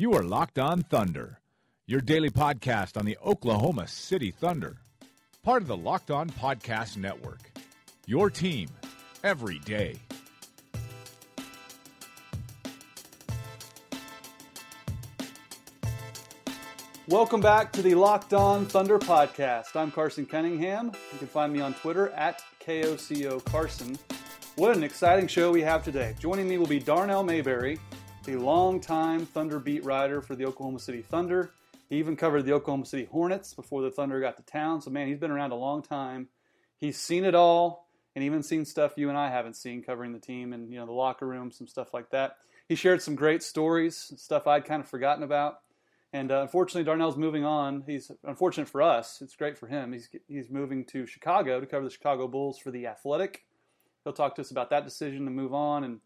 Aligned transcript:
You 0.00 0.14
are 0.14 0.22
Locked 0.22 0.58
On 0.58 0.82
Thunder, 0.82 1.40
your 1.86 2.00
daily 2.00 2.30
podcast 2.30 2.96
on 2.96 3.04
the 3.04 3.18
Oklahoma 3.22 3.86
City 3.86 4.30
Thunder, 4.30 4.78
part 5.42 5.60
of 5.60 5.68
the 5.68 5.76
Locked 5.76 6.10
On 6.10 6.30
Podcast 6.30 6.96
Network. 6.96 7.52
Your 8.06 8.30
team 8.30 8.70
every 9.22 9.58
day. 9.58 9.96
Welcome 17.06 17.42
back 17.42 17.70
to 17.72 17.82
the 17.82 17.94
Locked 17.94 18.32
On 18.32 18.64
Thunder 18.64 18.98
podcast. 18.98 19.76
I'm 19.76 19.90
Carson 19.90 20.24
Cunningham. 20.24 20.92
You 21.12 21.18
can 21.18 21.28
find 21.28 21.52
me 21.52 21.60
on 21.60 21.74
Twitter 21.74 22.08
at 22.12 22.42
KOCO 22.66 23.44
Carson. 23.44 23.98
What 24.56 24.74
an 24.74 24.82
exciting 24.82 25.26
show 25.26 25.52
we 25.52 25.60
have 25.60 25.84
today. 25.84 26.14
Joining 26.18 26.48
me 26.48 26.56
will 26.56 26.66
be 26.66 26.78
Darnell 26.78 27.22
Mayberry, 27.22 27.78
the 28.30 28.38
longtime 28.38 29.26
Thunder 29.26 29.58
beat 29.58 29.84
writer 29.84 30.22
for 30.22 30.36
the 30.36 30.44
Oklahoma 30.46 30.78
City 30.78 31.02
Thunder. 31.02 31.50
He 31.88 31.96
even 31.96 32.14
covered 32.14 32.44
the 32.44 32.52
Oklahoma 32.52 32.86
City 32.86 33.08
Hornets 33.10 33.54
before 33.54 33.82
the 33.82 33.90
Thunder 33.90 34.20
got 34.20 34.36
to 34.36 34.42
town. 34.44 34.80
So, 34.80 34.90
man, 34.90 35.08
he's 35.08 35.18
been 35.18 35.32
around 35.32 35.50
a 35.50 35.56
long 35.56 35.82
time. 35.82 36.28
He's 36.76 36.96
seen 36.96 37.24
it 37.24 37.34
all 37.34 37.88
and 38.14 38.24
even 38.24 38.44
seen 38.44 38.64
stuff 38.64 38.92
you 38.96 39.08
and 39.08 39.18
I 39.18 39.30
haven't 39.30 39.56
seen 39.56 39.82
covering 39.82 40.12
the 40.12 40.20
team 40.20 40.52
and, 40.52 40.70
you 40.70 40.78
know, 40.78 40.86
the 40.86 40.92
locker 40.92 41.26
room, 41.26 41.50
some 41.50 41.66
stuff 41.66 41.92
like 41.92 42.10
that. 42.10 42.36
He 42.68 42.76
shared 42.76 43.02
some 43.02 43.16
great 43.16 43.42
stories, 43.42 44.12
stuff 44.16 44.46
I'd 44.46 44.64
kind 44.64 44.80
of 44.80 44.88
forgotten 44.88 45.24
about. 45.24 45.58
And 46.12 46.30
uh, 46.30 46.42
unfortunately, 46.42 46.84
Darnell's 46.84 47.16
moving 47.16 47.44
on. 47.44 47.82
He's 47.84 48.12
unfortunate 48.22 48.68
for 48.68 48.80
us. 48.80 49.20
It's 49.22 49.34
great 49.34 49.58
for 49.58 49.66
him. 49.66 49.92
He's 49.92 50.08
he's 50.28 50.50
moving 50.50 50.84
to 50.86 51.06
Chicago 51.06 51.60
to 51.60 51.66
cover 51.66 51.84
the 51.84 51.90
Chicago 51.90 52.28
Bulls 52.28 52.58
for 52.58 52.70
the 52.70 52.86
Athletic. 52.86 53.44
He'll 54.04 54.12
talk 54.12 54.36
to 54.36 54.40
us 54.40 54.50
about 54.50 54.70
that 54.70 54.84
decision 54.84 55.24
to 55.24 55.30
move 55.30 55.52
on 55.52 55.84
and 55.84 56.00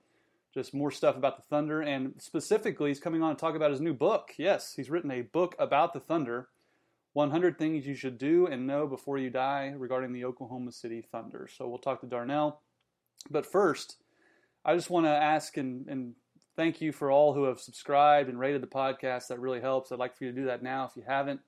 just 0.55 0.73
more 0.73 0.91
stuff 0.91 1.17
about 1.17 1.37
the 1.37 1.43
Thunder. 1.43 1.81
And 1.83 2.15
specifically, 2.19 2.91
he's 2.91 3.01
coming 3.01 3.23
on 3.23 3.35
to 3.35 3.41
talk 3.41 3.57
about 3.57 3.73
his 3.73 3.81
new 3.81 3.93
book. 3.93 4.31
Yes, 4.39 4.73
he's 4.75 4.89
written 4.89 5.11
a 5.11 5.23
book 5.23 5.57
about 5.59 5.93
the 5.93 6.01
Thunder 6.01 6.49
100 7.13 7.59
Things 7.59 7.87
You 7.87 7.95
Should 7.95 8.19
Do 8.19 8.47
and 8.47 8.67
Know 8.67 8.87
Before 8.87 9.19
You 9.19 9.31
Die 9.31 9.75
regarding 9.77 10.13
the 10.13 10.25
Oklahoma 10.25 10.73
City 10.73 11.03
Thunder. 11.13 11.49
So 11.53 11.69
we'll 11.69 11.79
talk 11.79 12.01
to 12.01 12.07
Darnell. 12.07 12.61
But 13.31 13.47
first, 13.47 13.97
I 14.65 14.75
just 14.75 14.91
want 14.91 15.07
to 15.07 15.11
ask 15.11 15.57
and, 15.57 15.87
and 15.89 16.15
thank 16.57 16.81
you 16.81 16.93
for 16.93 17.11
all 17.11 17.35
who 17.35 17.45
have 17.45 17.61
subscribed 17.61 18.29
and 18.29 18.39
rated 18.39 18.63
the 18.63 18.69
podcast. 18.69 19.29
That 19.29 19.41
really 19.41 19.61
helps. 19.61 19.93
I'd 19.93 19.99
like 19.99 20.17
for 20.17 20.25
you 20.25 20.33
to 20.33 20.41
do 20.41 20.47
that 20.47 20.63
now 20.63 20.87
if 20.87 20.97
you 20.97 21.05
haven't. 21.07 21.41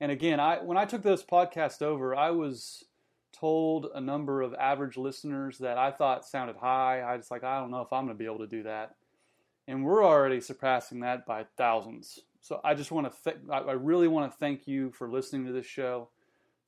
And 0.00 0.10
again, 0.10 0.40
I 0.40 0.56
when 0.56 0.76
I 0.76 0.84
took 0.84 1.02
this 1.02 1.22
podcast 1.22 1.82
over, 1.82 2.14
I 2.14 2.30
was 2.30 2.84
told 3.34 3.88
a 3.94 4.00
number 4.00 4.40
of 4.40 4.54
average 4.54 4.96
listeners 4.96 5.58
that 5.58 5.76
I 5.76 5.90
thought 5.90 6.24
sounded 6.24 6.56
high. 6.56 7.00
I 7.00 7.16
was 7.16 7.30
like, 7.30 7.44
I 7.44 7.60
don't 7.60 7.70
know 7.70 7.82
if 7.82 7.92
I'm 7.92 8.06
going 8.06 8.16
to 8.16 8.18
be 8.18 8.26
able 8.26 8.38
to 8.38 8.46
do 8.46 8.62
that. 8.62 8.94
And 9.66 9.84
we're 9.84 10.04
already 10.04 10.40
surpassing 10.40 11.00
that 11.00 11.26
by 11.26 11.44
thousands. 11.56 12.20
So 12.40 12.60
I 12.62 12.74
just 12.74 12.92
want 12.92 13.10
to, 13.10 13.22
th- 13.22 13.42
I 13.50 13.72
really 13.72 14.08
want 14.08 14.30
to 14.30 14.38
thank 14.38 14.66
you 14.66 14.90
for 14.90 15.08
listening 15.08 15.46
to 15.46 15.52
this 15.52 15.66
show, 15.66 16.10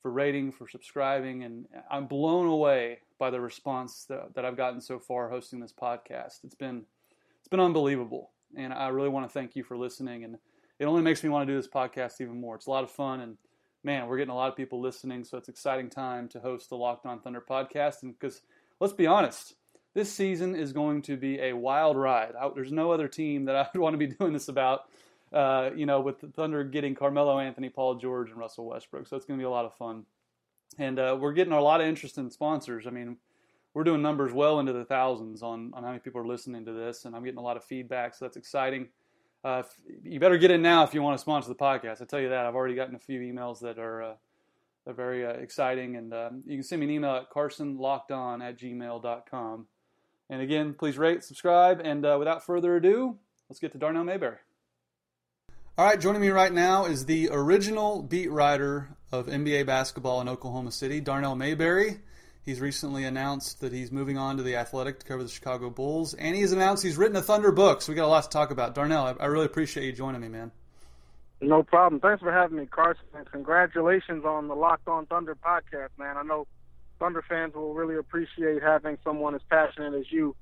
for 0.01 0.11
rating, 0.11 0.51
for 0.51 0.67
subscribing, 0.67 1.43
and 1.43 1.65
I'm 1.91 2.07
blown 2.07 2.47
away 2.47 2.99
by 3.19 3.29
the 3.29 3.39
response 3.39 4.05
that, 4.09 4.33
that 4.33 4.45
I've 4.45 4.57
gotten 4.57 4.81
so 4.81 4.99
far 4.99 5.29
hosting 5.29 5.59
this 5.59 5.73
podcast. 5.73 6.43
It's 6.43 6.55
been, 6.55 6.83
it's 7.39 7.47
been 7.47 7.59
unbelievable, 7.59 8.31
and 8.55 8.73
I 8.73 8.87
really 8.87 9.09
want 9.09 9.27
to 9.27 9.33
thank 9.33 9.55
you 9.55 9.63
for 9.63 9.77
listening. 9.77 10.23
And 10.23 10.37
it 10.79 10.85
only 10.85 11.01
makes 11.01 11.23
me 11.23 11.29
want 11.29 11.47
to 11.47 11.53
do 11.53 11.57
this 11.57 11.67
podcast 11.67 12.21
even 12.21 12.41
more. 12.41 12.55
It's 12.55 12.67
a 12.67 12.71
lot 12.71 12.83
of 12.83 12.91
fun, 12.91 13.19
and 13.21 13.37
man, 13.83 14.07
we're 14.07 14.17
getting 14.17 14.31
a 14.31 14.35
lot 14.35 14.49
of 14.49 14.55
people 14.55 14.81
listening, 14.81 15.23
so 15.23 15.37
it's 15.37 15.49
exciting 15.49 15.89
time 15.89 16.27
to 16.29 16.39
host 16.39 16.69
the 16.69 16.75
Locked 16.75 17.05
On 17.05 17.19
Thunder 17.19 17.41
podcast. 17.41 18.03
And 18.03 18.17
because 18.17 18.41
let's 18.79 18.93
be 18.93 19.07
honest, 19.07 19.55
this 19.93 20.11
season 20.11 20.55
is 20.55 20.73
going 20.73 21.01
to 21.03 21.17
be 21.17 21.39
a 21.39 21.53
wild 21.53 21.97
ride. 21.97 22.33
I, 22.39 22.49
there's 22.53 22.71
no 22.71 22.91
other 22.91 23.07
team 23.07 23.45
that 23.45 23.55
I 23.55 23.67
would 23.73 23.81
want 23.81 23.93
to 23.93 23.97
be 23.97 24.07
doing 24.07 24.33
this 24.33 24.47
about. 24.47 24.81
Uh, 25.33 25.71
you 25.75 25.85
know, 25.85 25.99
with 25.99 26.21
the 26.21 26.27
Thunder 26.27 26.63
getting 26.63 26.95
Carmelo 26.95 27.37
Anthony, 27.39 27.67
Paul 27.67 27.95
George, 27.95 28.29
and 28.29 28.37
Russell 28.37 28.65
Westbrook, 28.65 29.07
so 29.07 29.17
it's 29.17 29.25
going 29.25 29.37
to 29.37 29.41
be 29.41 29.45
a 29.45 29.49
lot 29.49 29.65
of 29.65 29.73
fun. 29.75 30.05
And 30.77 30.97
uh, 30.99 31.17
we're 31.19 31.33
getting 31.33 31.51
a 31.51 31.61
lot 31.61 31.81
of 31.81 31.87
interest 31.87 32.17
in 32.17 32.29
sponsors. 32.29 32.87
I 32.87 32.91
mean, 32.91 33.17
we're 33.73 33.83
doing 33.83 34.01
numbers 34.01 34.31
well 34.31 34.59
into 34.59 34.71
the 34.71 34.85
thousands 34.85 35.43
on, 35.43 35.71
on 35.73 35.83
how 35.83 35.89
many 35.89 35.99
people 35.99 36.21
are 36.21 36.27
listening 36.27 36.65
to 36.65 36.71
this, 36.71 37.03
and 37.03 37.15
I'm 37.15 37.23
getting 37.23 37.39
a 37.39 37.43
lot 37.43 37.57
of 37.57 37.63
feedback, 37.63 38.15
so 38.15 38.23
that's 38.23 38.37
exciting. 38.37 38.87
Uh, 39.43 39.63
you 40.03 40.19
better 40.19 40.37
get 40.37 40.51
in 40.51 40.61
now 40.61 40.83
if 40.83 40.93
you 40.93 41.01
want 41.01 41.17
to 41.17 41.21
sponsor 41.21 41.49
the 41.49 41.55
podcast. 41.55 42.01
I 42.01 42.05
tell 42.05 42.19
you 42.19 42.29
that 42.29 42.45
I've 42.45 42.55
already 42.55 42.75
gotten 42.75 42.95
a 42.95 42.99
few 42.99 43.19
emails 43.21 43.59
that 43.61 43.79
are 43.79 44.03
uh, 44.03 44.13
are 44.87 44.93
very 44.93 45.25
uh, 45.25 45.31
exciting, 45.31 45.95
and 45.95 46.13
um, 46.13 46.43
you 46.45 46.55
can 46.55 46.63
send 46.63 46.79
me 46.79 46.87
an 46.87 46.91
email 46.91 47.15
at 47.15 47.29
carsonlockedon 47.29 48.41
at 48.41 48.57
gmail.com. 48.57 49.67
And 50.29 50.41
again, 50.41 50.73
please 50.73 50.97
rate, 50.97 51.23
subscribe, 51.23 51.81
and 51.83 52.05
uh, 52.05 52.15
without 52.19 52.45
further 52.45 52.75
ado, 52.75 53.17
let's 53.49 53.59
get 53.59 53.71
to 53.73 53.77
Darnell 53.77 54.03
Mayberry. 54.03 54.37
All 55.77 55.85
right, 55.85 55.99
joining 55.99 56.21
me 56.21 56.29
right 56.29 56.51
now 56.51 56.85
is 56.85 57.05
the 57.05 57.29
original 57.31 58.01
beat 58.01 58.31
writer 58.31 58.97
of 59.11 59.27
NBA 59.27 59.65
basketball 59.65 60.21
in 60.21 60.27
Oklahoma 60.27 60.71
City, 60.71 60.99
Darnell 60.99 61.35
Mayberry. 61.35 61.99
He's 62.47 62.61
recently 62.61 63.03
announced 63.03 63.59
that 63.59 63.73
he's 63.73 63.91
moving 63.91 64.17
on 64.17 64.37
to 64.37 64.43
the 64.43 64.55
Athletic 64.55 64.99
to 64.99 65.05
cover 65.05 65.21
the 65.21 65.27
Chicago 65.27 65.69
Bulls, 65.69 66.13
and 66.13 66.33
he's 66.33 66.53
announced 66.53 66.81
he's 66.81 66.95
written 66.95 67.17
a 67.17 67.21
Thunder 67.21 67.51
book. 67.51 67.81
So 67.81 67.91
we 67.91 67.97
got 67.97 68.05
a 68.05 68.07
lot 68.07 68.23
to 68.23 68.29
talk 68.29 68.51
about. 68.51 68.73
Darnell, 68.73 69.03
I, 69.03 69.15
I 69.21 69.25
really 69.25 69.47
appreciate 69.47 69.85
you 69.85 69.91
joining 69.91 70.21
me, 70.21 70.29
man. 70.29 70.53
No 71.41 71.61
problem. 71.61 71.99
Thanks 71.99 72.21
for 72.21 72.31
having 72.31 72.57
me, 72.57 72.65
Carson, 72.65 73.03
and 73.13 73.29
congratulations 73.29 74.23
on 74.23 74.47
the 74.47 74.55
Locked 74.55 74.87
On 74.87 75.05
Thunder 75.07 75.35
podcast, 75.35 75.89
man. 75.99 76.15
I 76.15 76.23
know 76.23 76.47
Thunder 76.99 77.21
fans 77.27 77.53
will 77.53 77.73
really 77.73 77.97
appreciate 77.97 78.63
having 78.63 78.97
someone 79.03 79.35
as 79.35 79.41
passionate 79.49 79.93
as 79.95 80.09
you 80.09 80.33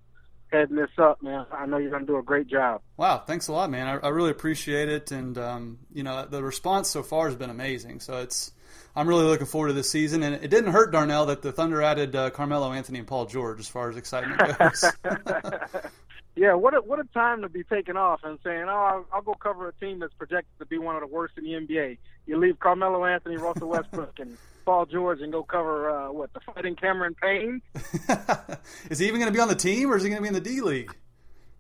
heading 0.52 0.76
this 0.76 0.92
up, 1.00 1.24
man. 1.24 1.48
I 1.52 1.66
know 1.66 1.78
you're 1.78 1.90
going 1.90 2.06
to 2.06 2.08
do 2.08 2.20
a 2.20 2.24
great 2.24 2.46
job. 2.46 2.82
Wow, 2.98 3.24
thanks 3.26 3.48
a 3.48 3.52
lot, 3.52 3.72
man. 3.72 3.88
I, 3.88 3.98
I 4.06 4.10
really 4.10 4.30
appreciate 4.30 4.90
it, 4.90 5.10
and 5.10 5.36
um, 5.40 5.80
you 5.92 6.04
know 6.04 6.24
the 6.30 6.44
response 6.44 6.88
so 6.88 7.02
far 7.02 7.26
has 7.26 7.36
been 7.36 7.50
amazing. 7.50 8.00
So 8.00 8.22
it's 8.22 8.52
I'm 8.96 9.10
really 9.10 9.26
looking 9.26 9.46
forward 9.46 9.68
to 9.68 9.74
this 9.74 9.90
season, 9.90 10.24
and 10.24 10.36
it 10.36 10.48
didn't 10.48 10.72
hurt 10.72 10.92
Darnell 10.92 11.26
that 11.26 11.42
the 11.42 11.52
Thunder 11.52 11.82
added 11.82 12.16
uh, 12.16 12.30
Carmelo 12.30 12.72
Anthony 12.72 13.00
and 13.00 13.08
Paul 13.08 13.26
George 13.26 13.60
as 13.60 13.68
far 13.68 13.90
as 13.90 13.98
excitement 13.98 14.58
goes. 14.58 14.86
yeah, 16.36 16.54
what 16.54 16.74
a 16.74 16.78
what 16.78 17.00
a 17.00 17.04
time 17.14 17.42
to 17.42 17.50
be 17.50 17.64
taking 17.64 17.98
off 17.98 18.22
and 18.24 18.40
saying, 18.42 18.66
"Oh, 18.68 18.72
I'll, 18.72 19.06
I'll, 19.12 19.22
go 19.22 19.34
cover 19.34 19.68
a 19.68 19.74
team 19.74 20.00
that's 20.00 20.14
projected 20.14 20.58
to 20.60 20.66
be 20.66 20.78
one 20.78 20.96
of 20.96 21.02
the 21.02 21.08
worst 21.08 21.34
in 21.38 21.44
the 21.44 21.52
NBA." 21.52 21.98
You 22.26 22.38
leave 22.38 22.58
Carmelo 22.60 23.04
Anthony, 23.04 23.36
Russell 23.36 23.68
Westbrook, 23.68 24.18
and 24.20 24.38
Paul 24.66 24.86
George, 24.86 25.20
and 25.20 25.32
go 25.32 25.44
cover 25.44 25.90
uh, 25.90 26.12
what 26.14 26.32
the 26.32 26.40
Fighting 26.40 26.78
Cameron 26.78 27.16
Payne. 27.22 27.62
is 28.90 29.00
he 29.00 29.08
even 29.08 29.20
going 29.20 29.32
to 29.32 29.36
be 29.36 29.42
on 29.42 29.50
the 29.50 29.56
team, 29.56 29.92
or 29.92 29.98
is 29.98 30.04
he 30.04 30.10
going 30.10 30.20
to 30.20 30.24
be 30.24 30.30
in 30.30 30.34
the 30.34 30.40
D 30.40 30.62
League? 30.62 30.96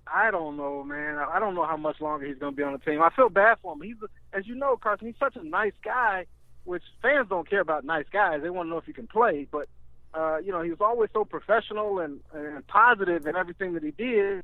I 0.07 0.31
don't 0.31 0.55
know, 0.55 0.83
man. 0.85 1.17
I 1.17 1.39
don't 1.39 1.55
know 1.55 1.65
how 1.65 1.75
much 1.75 1.99
longer 1.99 2.25
he's 2.25 2.37
going 2.37 2.53
to 2.53 2.55
be 2.55 2.63
on 2.63 2.71
the 2.71 2.79
team. 2.79 3.01
I 3.01 3.09
feel 3.09 3.27
bad 3.27 3.57
for 3.61 3.73
him. 3.73 3.81
He's, 3.81 3.97
as 4.31 4.47
you 4.47 4.55
know, 4.55 4.77
Carson. 4.77 5.07
He's 5.07 5.19
such 5.19 5.35
a 5.35 5.43
nice 5.43 5.73
guy 5.83 6.27
which 6.65 6.83
fans 7.01 7.27
don't 7.29 7.49
care 7.49 7.61
about 7.61 7.85
nice 7.85 8.05
guys. 8.11 8.41
They 8.41 8.49
want 8.49 8.67
to 8.67 8.71
know 8.71 8.77
if 8.77 8.87
you 8.87 8.93
can 8.93 9.07
play. 9.07 9.47
But 9.49 9.67
uh, 10.13 10.37
you 10.37 10.51
know, 10.51 10.61
he 10.61 10.69
was 10.69 10.81
always 10.81 11.09
so 11.13 11.25
professional 11.25 11.99
and, 11.99 12.19
and 12.33 12.65
positive 12.67 13.25
in 13.27 13.35
everything 13.35 13.73
that 13.73 13.83
he 13.83 13.91
did, 13.91 14.43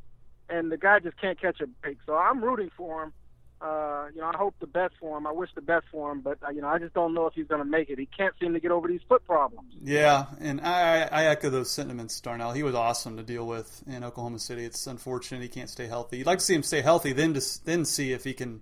and 0.50 0.72
the 0.72 0.78
guy 0.78 1.00
just 1.00 1.20
can't 1.20 1.40
catch 1.40 1.62
a 1.62 1.68
break. 1.68 1.98
So 2.06 2.16
I'm 2.16 2.44
rooting 2.44 2.72
for 2.76 3.04
him. 3.04 3.14
Uh, 3.62 4.08
you 4.16 4.20
know, 4.20 4.32
I 4.34 4.36
hope 4.38 4.56
the 4.60 4.66
best 4.66 4.96
for 5.00 5.20
him. 5.20 5.28
I 5.28 5.32
wish 5.32 5.52
the 5.54 5.62
best 5.62 5.86
for 5.92 6.12
him, 6.12 6.22
but 6.22 6.40
uh, 6.44 6.50
you 6.50 6.62
know, 6.62 6.68
I 6.68 6.80
just 6.80 6.96
don't 6.96 7.14
know 7.14 7.28
if 7.28 7.36
he's 7.36 7.46
going 7.46 7.62
to 7.62 7.68
make 7.68 7.92
it. 7.92 8.00
He 8.00 8.08
can't 8.08 8.34
seem 8.42 8.54
to 8.54 8.60
get 8.60 8.72
over 8.72 8.88
these 8.88 9.02
foot 9.08 9.24
problems. 9.26 9.72
Yeah, 9.84 10.26
and 10.40 10.60
I, 10.62 11.04
I 11.04 11.26
echo 11.26 11.52
those 11.52 11.70
sentiments, 11.70 12.20
Darnell. 12.20 12.54
He 12.54 12.64
was 12.64 12.74
awesome 12.74 13.18
to 13.18 13.24
deal 13.24 13.46
with 13.46 13.84
in 13.86 14.04
Oklahoma 14.04 14.40
City. 14.40 14.66
It's 14.66 14.88
unfortunate 14.88 15.44
he 15.44 15.48
can't 15.48 15.70
stay 15.70 15.86
healthy. 15.86 16.18
You'd 16.18 16.28
like 16.28 16.40
to 16.40 16.46
see 16.46 16.56
him 16.56 16.64
stay 16.64 16.82
healthy, 16.82 17.14
then 17.14 17.36
to, 17.36 17.66
then 17.66 17.86
see 17.86 18.14
if 18.14 18.24
he 18.24 18.34
can 18.34 18.62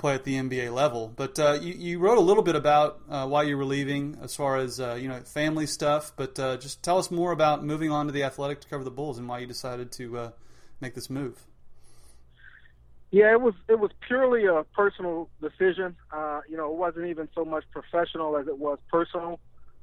play 0.00 0.14
at 0.14 0.24
the 0.24 0.34
NBA 0.34 0.72
level. 0.72 1.12
But 1.14 1.38
uh, 1.38 1.58
you, 1.60 1.74
you, 1.74 1.98
wrote 1.98 2.16
a 2.16 2.22
little 2.22 2.42
bit 2.42 2.56
about 2.56 3.00
uh, 3.08 3.26
why 3.28 3.42
you 3.42 3.56
were 3.56 3.66
leaving, 3.66 4.16
as 4.22 4.34
far 4.34 4.56
as 4.56 4.80
uh, 4.80 4.94
you 4.94 5.08
know, 5.08 5.20
family 5.20 5.66
stuff. 5.66 6.12
But 6.16 6.38
uh, 6.38 6.56
just 6.56 6.82
tell 6.82 6.98
us 6.98 7.10
more 7.10 7.30
about 7.30 7.62
moving 7.62 7.92
on 7.92 8.06
to 8.06 8.12
the 8.12 8.24
Athletic 8.24 8.60
to 8.62 8.68
cover 8.68 8.82
the 8.82 8.90
Bulls 8.90 9.18
and 9.18 9.28
why 9.28 9.38
you 9.38 9.46
decided 9.46 9.92
to 9.92 10.18
uh, 10.18 10.30
make 10.80 10.94
this 10.94 11.10
move. 11.10 11.46
Yeah, 13.12 13.32
it 13.32 13.40
was 13.40 13.54
it 13.68 13.78
was 13.78 13.90
purely 14.06 14.46
a 14.46 14.64
personal 14.74 15.28
decision. 15.40 15.96
Uh, 16.10 16.40
you 16.48 16.56
know, 16.56 16.70
it 16.70 16.76
wasn't 16.76 17.06
even 17.06 17.28
so 17.34 17.44
much 17.44 17.64
professional 17.70 18.36
as 18.36 18.48
it 18.48 18.56
was 18.56 18.78
personal. 18.90 19.38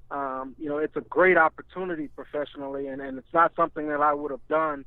Um, 0.09 0.55
you 0.57 0.69
know, 0.69 0.77
it's 0.77 0.95
a 0.95 1.01
great 1.01 1.37
opportunity 1.37 2.07
professionally, 2.07 2.87
and, 2.87 3.01
and 3.01 3.17
it's 3.17 3.33
not 3.33 3.51
something 3.55 3.89
that 3.89 4.01
I 4.01 4.13
would 4.13 4.31
have 4.31 4.47
done 4.47 4.85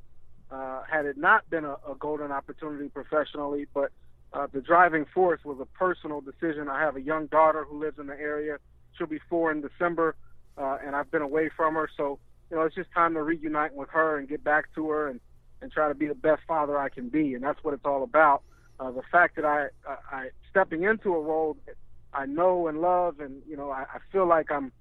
had 0.50 1.06
it 1.06 1.16
not 1.16 1.48
been 1.48 1.64
a, 1.64 1.76
a 1.88 1.94
golden 1.96 2.32
opportunity 2.32 2.88
professionally. 2.88 3.66
But 3.72 3.92
uh, 4.32 4.46
the 4.52 4.60
driving 4.60 5.06
force 5.12 5.40
was 5.44 5.58
a 5.60 5.66
personal 5.66 6.20
decision. 6.20 6.68
I 6.68 6.80
have 6.80 6.96
a 6.96 7.00
young 7.00 7.26
daughter 7.26 7.64
who 7.64 7.80
lives 7.80 7.98
in 7.98 8.06
the 8.06 8.18
area. 8.18 8.58
She'll 8.96 9.06
be 9.06 9.20
four 9.28 9.50
in 9.50 9.60
December, 9.60 10.14
uh, 10.56 10.78
and 10.84 10.94
I've 10.94 11.10
been 11.10 11.22
away 11.22 11.50
from 11.56 11.74
her. 11.74 11.88
So, 11.96 12.18
you 12.50 12.56
know, 12.56 12.62
it's 12.62 12.74
just 12.74 12.92
time 12.92 13.14
to 13.14 13.22
reunite 13.22 13.74
with 13.74 13.88
her 13.90 14.18
and 14.18 14.28
get 14.28 14.44
back 14.44 14.74
to 14.76 14.88
her 14.90 15.08
and, 15.08 15.20
and 15.60 15.72
try 15.72 15.88
to 15.88 15.94
be 15.94 16.06
the 16.06 16.14
best 16.14 16.42
father 16.46 16.78
I 16.78 16.88
can 16.88 17.08
be. 17.08 17.34
And 17.34 17.42
that's 17.42 17.62
what 17.62 17.74
it's 17.74 17.84
all 17.84 18.02
about. 18.02 18.42
Uh, 18.78 18.90
the 18.92 19.02
fact 19.10 19.36
that 19.36 19.44
I, 19.44 19.68
I, 19.86 19.96
I 20.16 20.28
stepping 20.48 20.84
into 20.84 21.14
a 21.14 21.20
role 21.20 21.56
that 21.66 21.76
I 22.12 22.26
know 22.26 22.66
and 22.66 22.80
love, 22.80 23.20
and 23.20 23.42
you 23.48 23.56
know, 23.56 23.70
I, 23.70 23.82
I 23.82 23.98
feel 24.10 24.26
like 24.26 24.50
I'm 24.50 24.72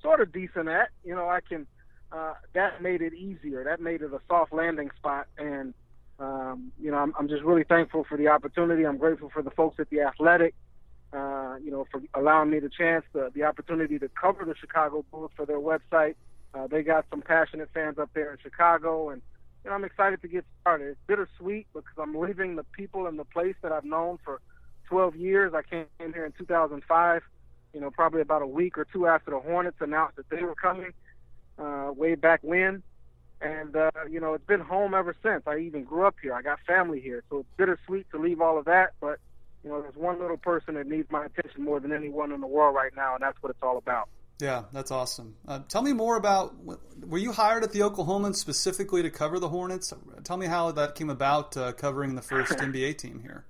sort 0.00 0.20
of 0.20 0.32
decent 0.32 0.68
at. 0.68 0.90
You 1.04 1.14
know, 1.14 1.28
I 1.28 1.40
can. 1.40 1.66
Uh, 2.12 2.34
that 2.52 2.80
made 2.80 3.02
it 3.02 3.12
easier. 3.12 3.64
That 3.64 3.80
made 3.80 4.02
it 4.02 4.12
a 4.12 4.20
soft 4.28 4.52
landing 4.52 4.90
spot, 4.96 5.26
and 5.36 5.74
um, 6.18 6.72
you 6.80 6.90
know, 6.90 6.98
I'm, 6.98 7.12
I'm 7.18 7.28
just 7.28 7.42
really 7.42 7.64
thankful 7.64 8.04
for 8.08 8.16
the 8.16 8.28
opportunity. 8.28 8.84
I'm 8.84 8.98
grateful 8.98 9.30
for 9.30 9.42
the 9.42 9.50
folks 9.50 9.76
at 9.80 9.90
the 9.90 10.00
Athletic, 10.00 10.54
uh, 11.12 11.56
you 11.62 11.70
know, 11.70 11.86
for 11.90 12.02
allowing 12.14 12.50
me 12.50 12.60
the 12.60 12.70
chance, 12.70 13.04
the, 13.12 13.30
the 13.34 13.44
opportunity 13.44 13.98
to 13.98 14.08
cover 14.20 14.44
the 14.44 14.54
Chicago 14.60 15.04
Bulls 15.10 15.30
for 15.36 15.46
their 15.46 15.58
website. 15.58 16.14
Uh, 16.54 16.68
they 16.68 16.82
got 16.82 17.04
some 17.10 17.20
passionate 17.20 17.68
fans 17.74 17.98
up 17.98 18.10
there 18.14 18.30
in 18.30 18.38
Chicago, 18.42 19.10
and 19.10 19.22
you 19.64 19.70
know, 19.70 19.76
I'm 19.76 19.84
excited 19.84 20.22
to 20.22 20.28
get 20.28 20.44
started. 20.60 20.88
It's 20.88 21.00
bittersweet 21.08 21.66
because 21.74 21.96
I'm 21.98 22.14
leaving 22.14 22.56
the 22.56 22.64
people 22.76 23.06
and 23.06 23.18
the 23.18 23.24
place 23.24 23.56
that 23.62 23.72
I've 23.72 23.84
known 23.84 24.18
for 24.24 24.40
12 24.88 25.16
years. 25.16 25.52
I 25.54 25.62
came 25.62 25.86
here 25.98 26.24
in 26.24 26.32
2005, 26.38 27.22
you 27.72 27.80
know, 27.80 27.90
probably 27.90 28.20
about 28.20 28.42
a 28.42 28.46
week 28.46 28.78
or 28.78 28.84
two 28.84 29.06
after 29.06 29.32
the 29.32 29.40
Hornets 29.40 29.78
announced 29.80 30.16
that 30.16 30.28
they 30.30 30.42
were 30.42 30.54
coming, 30.54 30.92
uh, 31.58 31.90
way 31.96 32.14
back 32.14 32.40
when. 32.42 32.82
And, 33.44 33.76
uh, 33.76 33.90
you 34.10 34.20
know, 34.20 34.32
it's 34.32 34.46
been 34.46 34.60
home 34.60 34.94
ever 34.94 35.14
since. 35.22 35.42
I 35.46 35.58
even 35.58 35.84
grew 35.84 36.06
up 36.06 36.16
here. 36.22 36.32
I 36.32 36.40
got 36.40 36.58
family 36.66 37.00
here. 37.00 37.22
So 37.28 37.40
it's 37.40 37.48
bittersweet 37.58 38.10
to 38.12 38.18
leave 38.18 38.40
all 38.40 38.58
of 38.58 38.64
that. 38.64 38.94
But, 39.00 39.18
you 39.62 39.68
know, 39.68 39.82
there's 39.82 39.96
one 39.96 40.18
little 40.18 40.38
person 40.38 40.74
that 40.74 40.86
needs 40.86 41.10
my 41.10 41.26
attention 41.26 41.62
more 41.62 41.78
than 41.78 41.92
anyone 41.92 42.32
in 42.32 42.40
the 42.40 42.46
world 42.46 42.74
right 42.74 42.92
now, 42.96 43.14
and 43.14 43.22
that's 43.22 43.36
what 43.42 43.50
it's 43.50 43.62
all 43.62 43.76
about. 43.76 44.08
Yeah, 44.40 44.62
that's 44.72 44.90
awesome. 44.90 45.36
Uh, 45.46 45.60
tell 45.68 45.82
me 45.82 45.92
more 45.92 46.16
about 46.16 46.54
were 47.06 47.18
you 47.18 47.32
hired 47.32 47.62
at 47.62 47.72
the 47.72 47.80
Oklahomans 47.80 48.36
specifically 48.36 49.02
to 49.02 49.10
cover 49.10 49.38
the 49.38 49.48
Hornets? 49.48 49.92
Tell 50.24 50.36
me 50.36 50.46
how 50.46 50.72
that 50.72 50.94
came 50.94 51.10
about 51.10 51.56
uh, 51.56 51.72
covering 51.72 52.14
the 52.14 52.22
first 52.22 52.52
NBA 52.58 52.98
team 52.98 53.20
here. 53.22 53.44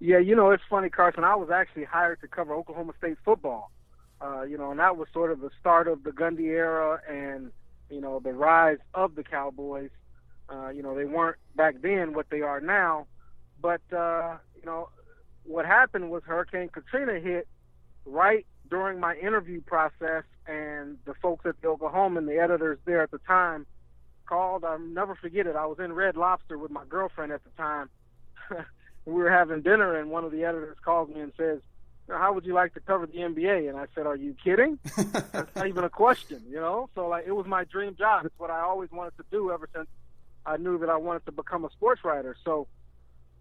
Yeah, 0.00 0.18
you 0.18 0.34
know, 0.34 0.50
it's 0.50 0.64
funny, 0.68 0.88
Carson. 0.88 1.22
I 1.22 1.36
was 1.36 1.50
actually 1.50 1.84
hired 1.84 2.20
to 2.22 2.28
cover 2.28 2.54
Oklahoma 2.54 2.94
State 2.98 3.18
football. 3.24 3.70
Uh, 4.20 4.42
you 4.42 4.58
know, 4.58 4.70
and 4.70 4.80
that 4.80 4.96
was 4.96 5.08
sort 5.12 5.30
of 5.30 5.40
the 5.40 5.50
start 5.60 5.86
of 5.86 6.02
the 6.02 6.10
Gundy 6.10 6.46
era 6.46 7.00
and, 7.08 7.52
you 7.92 8.00
know, 8.00 8.18
the 8.18 8.32
rise 8.32 8.78
of 8.94 9.14
the 9.14 9.22
Cowboys. 9.22 9.90
Uh, 10.48 10.70
you 10.70 10.82
know, 10.82 10.94
they 10.96 11.04
weren't 11.04 11.36
back 11.54 11.76
then 11.82 12.14
what 12.14 12.26
they 12.30 12.40
are 12.40 12.60
now. 12.60 13.06
But, 13.60 13.82
uh, 13.92 14.38
you 14.58 14.66
know, 14.66 14.88
what 15.44 15.66
happened 15.66 16.10
was 16.10 16.22
Hurricane 16.24 16.68
Katrina 16.68 17.20
hit 17.20 17.46
right 18.04 18.46
during 18.70 18.98
my 18.98 19.14
interview 19.16 19.60
process, 19.60 20.24
and 20.46 20.96
the 21.04 21.14
folks 21.20 21.44
at 21.46 21.60
the 21.60 21.68
Oklahoman 21.68 22.18
and 22.18 22.28
the 22.28 22.38
editors 22.38 22.78
there 22.86 23.02
at 23.02 23.10
the 23.10 23.18
time 23.18 23.66
called. 24.26 24.64
I'll 24.64 24.78
never 24.78 25.14
forget 25.14 25.46
it. 25.46 25.54
I 25.54 25.66
was 25.66 25.78
in 25.78 25.92
Red 25.92 26.16
Lobster 26.16 26.56
with 26.56 26.70
my 26.70 26.84
girlfriend 26.88 27.32
at 27.32 27.42
the 27.44 27.50
time. 27.50 27.90
we 29.04 29.12
were 29.12 29.30
having 29.30 29.60
dinner, 29.60 29.98
and 29.98 30.10
one 30.10 30.24
of 30.24 30.32
the 30.32 30.44
editors 30.44 30.78
calls 30.82 31.10
me 31.10 31.20
and 31.20 31.32
says, 31.36 31.60
"How 32.08 32.32
would 32.32 32.44
you 32.44 32.54
like 32.54 32.74
to 32.74 32.80
cover 32.80 33.06
the 33.06 33.18
NBA?" 33.18 33.68
And 33.68 33.78
I 33.78 33.86
said, 33.94 34.06
"Are 34.06 34.16
you 34.16 34.34
kidding? 34.42 34.78
That's 34.96 35.54
not 35.54 35.66
even 35.66 35.84
a 35.84 35.90
question, 35.90 36.42
you 36.48 36.56
know." 36.56 36.88
So 36.94 37.08
like, 37.08 37.24
it 37.26 37.32
was 37.32 37.46
my 37.46 37.64
dream 37.64 37.96
job. 37.96 38.26
It's 38.26 38.38
what 38.38 38.50
I 38.50 38.60
always 38.60 38.90
wanted 38.90 39.16
to 39.18 39.24
do 39.30 39.50
ever 39.50 39.68
since 39.74 39.88
I 40.44 40.56
knew 40.56 40.78
that 40.78 40.90
I 40.90 40.96
wanted 40.96 41.24
to 41.26 41.32
become 41.32 41.64
a 41.64 41.70
sports 41.70 42.04
writer. 42.04 42.36
So, 42.44 42.66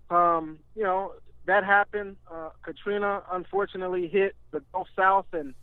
um, 0.10 0.60
you 0.76 0.84
know, 0.84 1.14
that 1.46 1.64
happened. 1.64 2.18
Uh, 2.32 2.50
Katrina 2.64 3.24
unfortunately 3.32 4.08
hit 4.08 4.36
the 4.52 4.62
Gulf 4.72 4.88
South, 4.96 5.28
and 5.34 5.54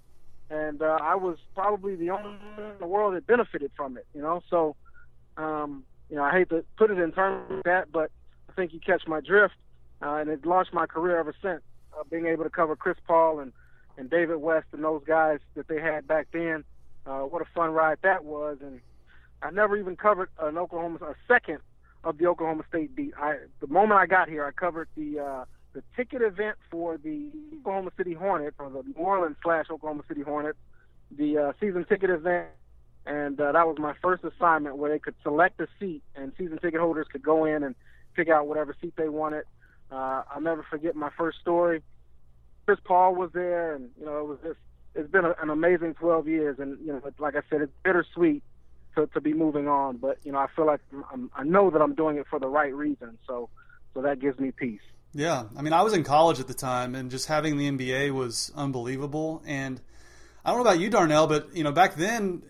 and 0.51 0.83
uh, 0.83 0.99
I 1.01 1.15
was 1.15 1.39
probably 1.55 1.95
the 1.95 2.11
only 2.11 2.31
in 2.57 2.79
the 2.81 2.87
world 2.87 3.15
that 3.15 3.27
benefited 3.27 3.71
from 3.77 3.97
it. 3.97 4.07
You 4.15 4.23
know, 4.23 4.43
so 4.51 4.77
um, 5.37 5.85
you 6.11 6.17
know, 6.17 6.25
I 6.25 6.31
hate 6.33 6.49
to 6.51 6.65
put 6.77 6.91
it 6.91 6.99
in 6.99 7.13
terms 7.13 7.51
of 7.51 7.63
that, 7.65 7.93
but 7.93 8.11
I 8.49 8.53
think 8.55 8.73
you 8.73 8.81
catch 8.81 9.07
my 9.07 9.21
drift 9.21 9.55
uh, 10.03 10.15
and 10.15 10.31
it 10.31 10.45
launched 10.45 10.73
my 10.73 10.87
career 10.87 11.19
ever 11.19 11.35
since. 11.43 11.63
Uh, 11.99 12.03
being 12.11 12.27
able 12.27 12.45
to 12.45 12.51
cover 12.51 12.77
Chris 12.77 12.97
Paul 13.07 13.41
and 13.41 13.53
and 13.97 14.09
David 14.09 14.37
West 14.37 14.67
and 14.73 14.85
those 14.85 15.03
guys 15.05 15.41
that 15.57 15.67
they 15.67 15.81
had 15.81 16.07
back 16.07 16.29
then, 16.33 16.63
uh, 17.05 17.21
what 17.21 17.43
a 17.43 17.47
fun 17.53 17.71
ride 17.71 17.99
that 18.03 18.25
was. 18.25 18.59
And 18.61 18.81
I 19.43 19.51
never 19.51 19.77
even 19.77 19.97
covered 19.97 20.29
an 20.39 20.57
Oklahoma 20.57 20.99
a 21.03 21.15
second 21.27 21.59
of 22.05 22.19
the 22.19 22.27
Oklahoma 22.27 22.63
State 22.69 22.95
beat. 22.95 23.15
I 23.19 23.39
the 23.61 23.67
moment 23.67 23.99
I 24.01 24.07
got 24.07 24.29
here, 24.29 24.45
I 24.45 24.53
covered 24.53 24.89
the 24.97 25.19
uh, 25.19 25.45
the 25.73 25.83
ticket 25.97 26.23
event 26.23 26.57
for 26.71 26.97
the 26.99 27.31
Oklahoma 27.59 27.91
City 27.97 28.15
Hornets 28.15 28.57
or 28.59 28.71
the 28.71 28.83
New 28.83 28.95
Orleans 28.97 29.37
slash 29.43 29.67
Oklahoma 29.71 30.05
City 30.07 30.23
Hornets, 30.23 30.59
the 31.11 31.39
uh, 31.39 31.53
season 31.61 31.85
ticket 31.89 32.11
event. 32.11 32.49
And 33.07 33.41
uh, 33.41 33.53
that 33.53 33.67
was 33.67 33.79
my 33.79 33.95
first 34.03 34.23
assignment 34.23 34.77
where 34.77 34.91
they 34.91 34.99
could 34.99 35.15
select 35.23 35.61
a 35.61 35.67
seat 35.81 36.03
and 36.15 36.33
season 36.37 36.59
ticket 36.59 36.81
holders 36.81 37.07
could 37.11 37.23
go 37.23 37.47
in 37.47 37.63
and 37.63 37.75
pick 38.15 38.29
out 38.29 38.47
whatever 38.47 38.77
seat 38.81 38.95
they 38.97 39.09
wanted. 39.09 39.45
Uh, 39.91 40.23
I'll 40.31 40.41
never 40.41 40.63
forget 40.63 40.95
my 40.95 41.11
first 41.17 41.39
story. 41.41 41.83
Chris 42.67 42.79
Paul 42.85 43.15
was 43.15 43.31
there, 43.33 43.75
and 43.75 43.91
you 43.99 44.05
know 44.05 44.19
it 44.19 44.27
was 44.27 44.39
just 44.43 44.59
it's 44.95 45.11
been 45.11 45.25
a, 45.25 45.35
an 45.41 45.51
amazing 45.51 45.95
12 45.95 46.29
years, 46.29 46.59
and 46.59 46.79
you 46.81 46.93
know 46.93 47.01
like 47.19 47.35
I 47.35 47.41
said, 47.49 47.63
it's 47.63 47.73
bittersweet 47.83 48.43
to 48.95 49.07
to 49.09 49.21
be 49.21 49.33
moving 49.33 49.69
on, 49.69 49.97
but 49.97 50.19
you 50.25 50.33
know 50.33 50.39
I 50.39 50.49
feel 50.55 50.67
like 50.67 50.81
I'm, 51.13 51.31
I 51.35 51.45
know 51.45 51.71
that 51.71 51.81
I'm 51.81 51.95
doing 51.95 52.19
it 52.19 52.27
for 52.29 52.39
the 52.39 52.49
right 52.49 52.75
reason, 52.75 53.19
so 53.27 53.49
so 53.95 54.03
that 54.03 54.21
gives 54.21 54.39
me 54.39 54.51
peace. 54.51 54.81
Yeah, 55.15 55.45
I 55.57 55.63
mean 55.63 55.73
I 55.73 55.83
was 55.83 55.95
in 55.95 56.05
college 56.05 56.41
at 56.41 56.49
the 56.49 56.55
time, 56.55 56.95
and 56.95 57.11
just 57.11 57.27
having 57.27 57.57
the 57.57 57.71
NBA 57.71 58.13
was 58.13 58.53
unbelievable, 58.55 59.43
and 59.47 59.81
I 60.45 60.51
don't 60.51 60.59
know 60.59 60.71
about 60.71 60.81
you, 60.81 60.91
Darnell, 60.91 61.27
but 61.27 61.55
you 61.57 61.65
know 61.65 61.73
back 61.73 61.95
then 61.97 62.43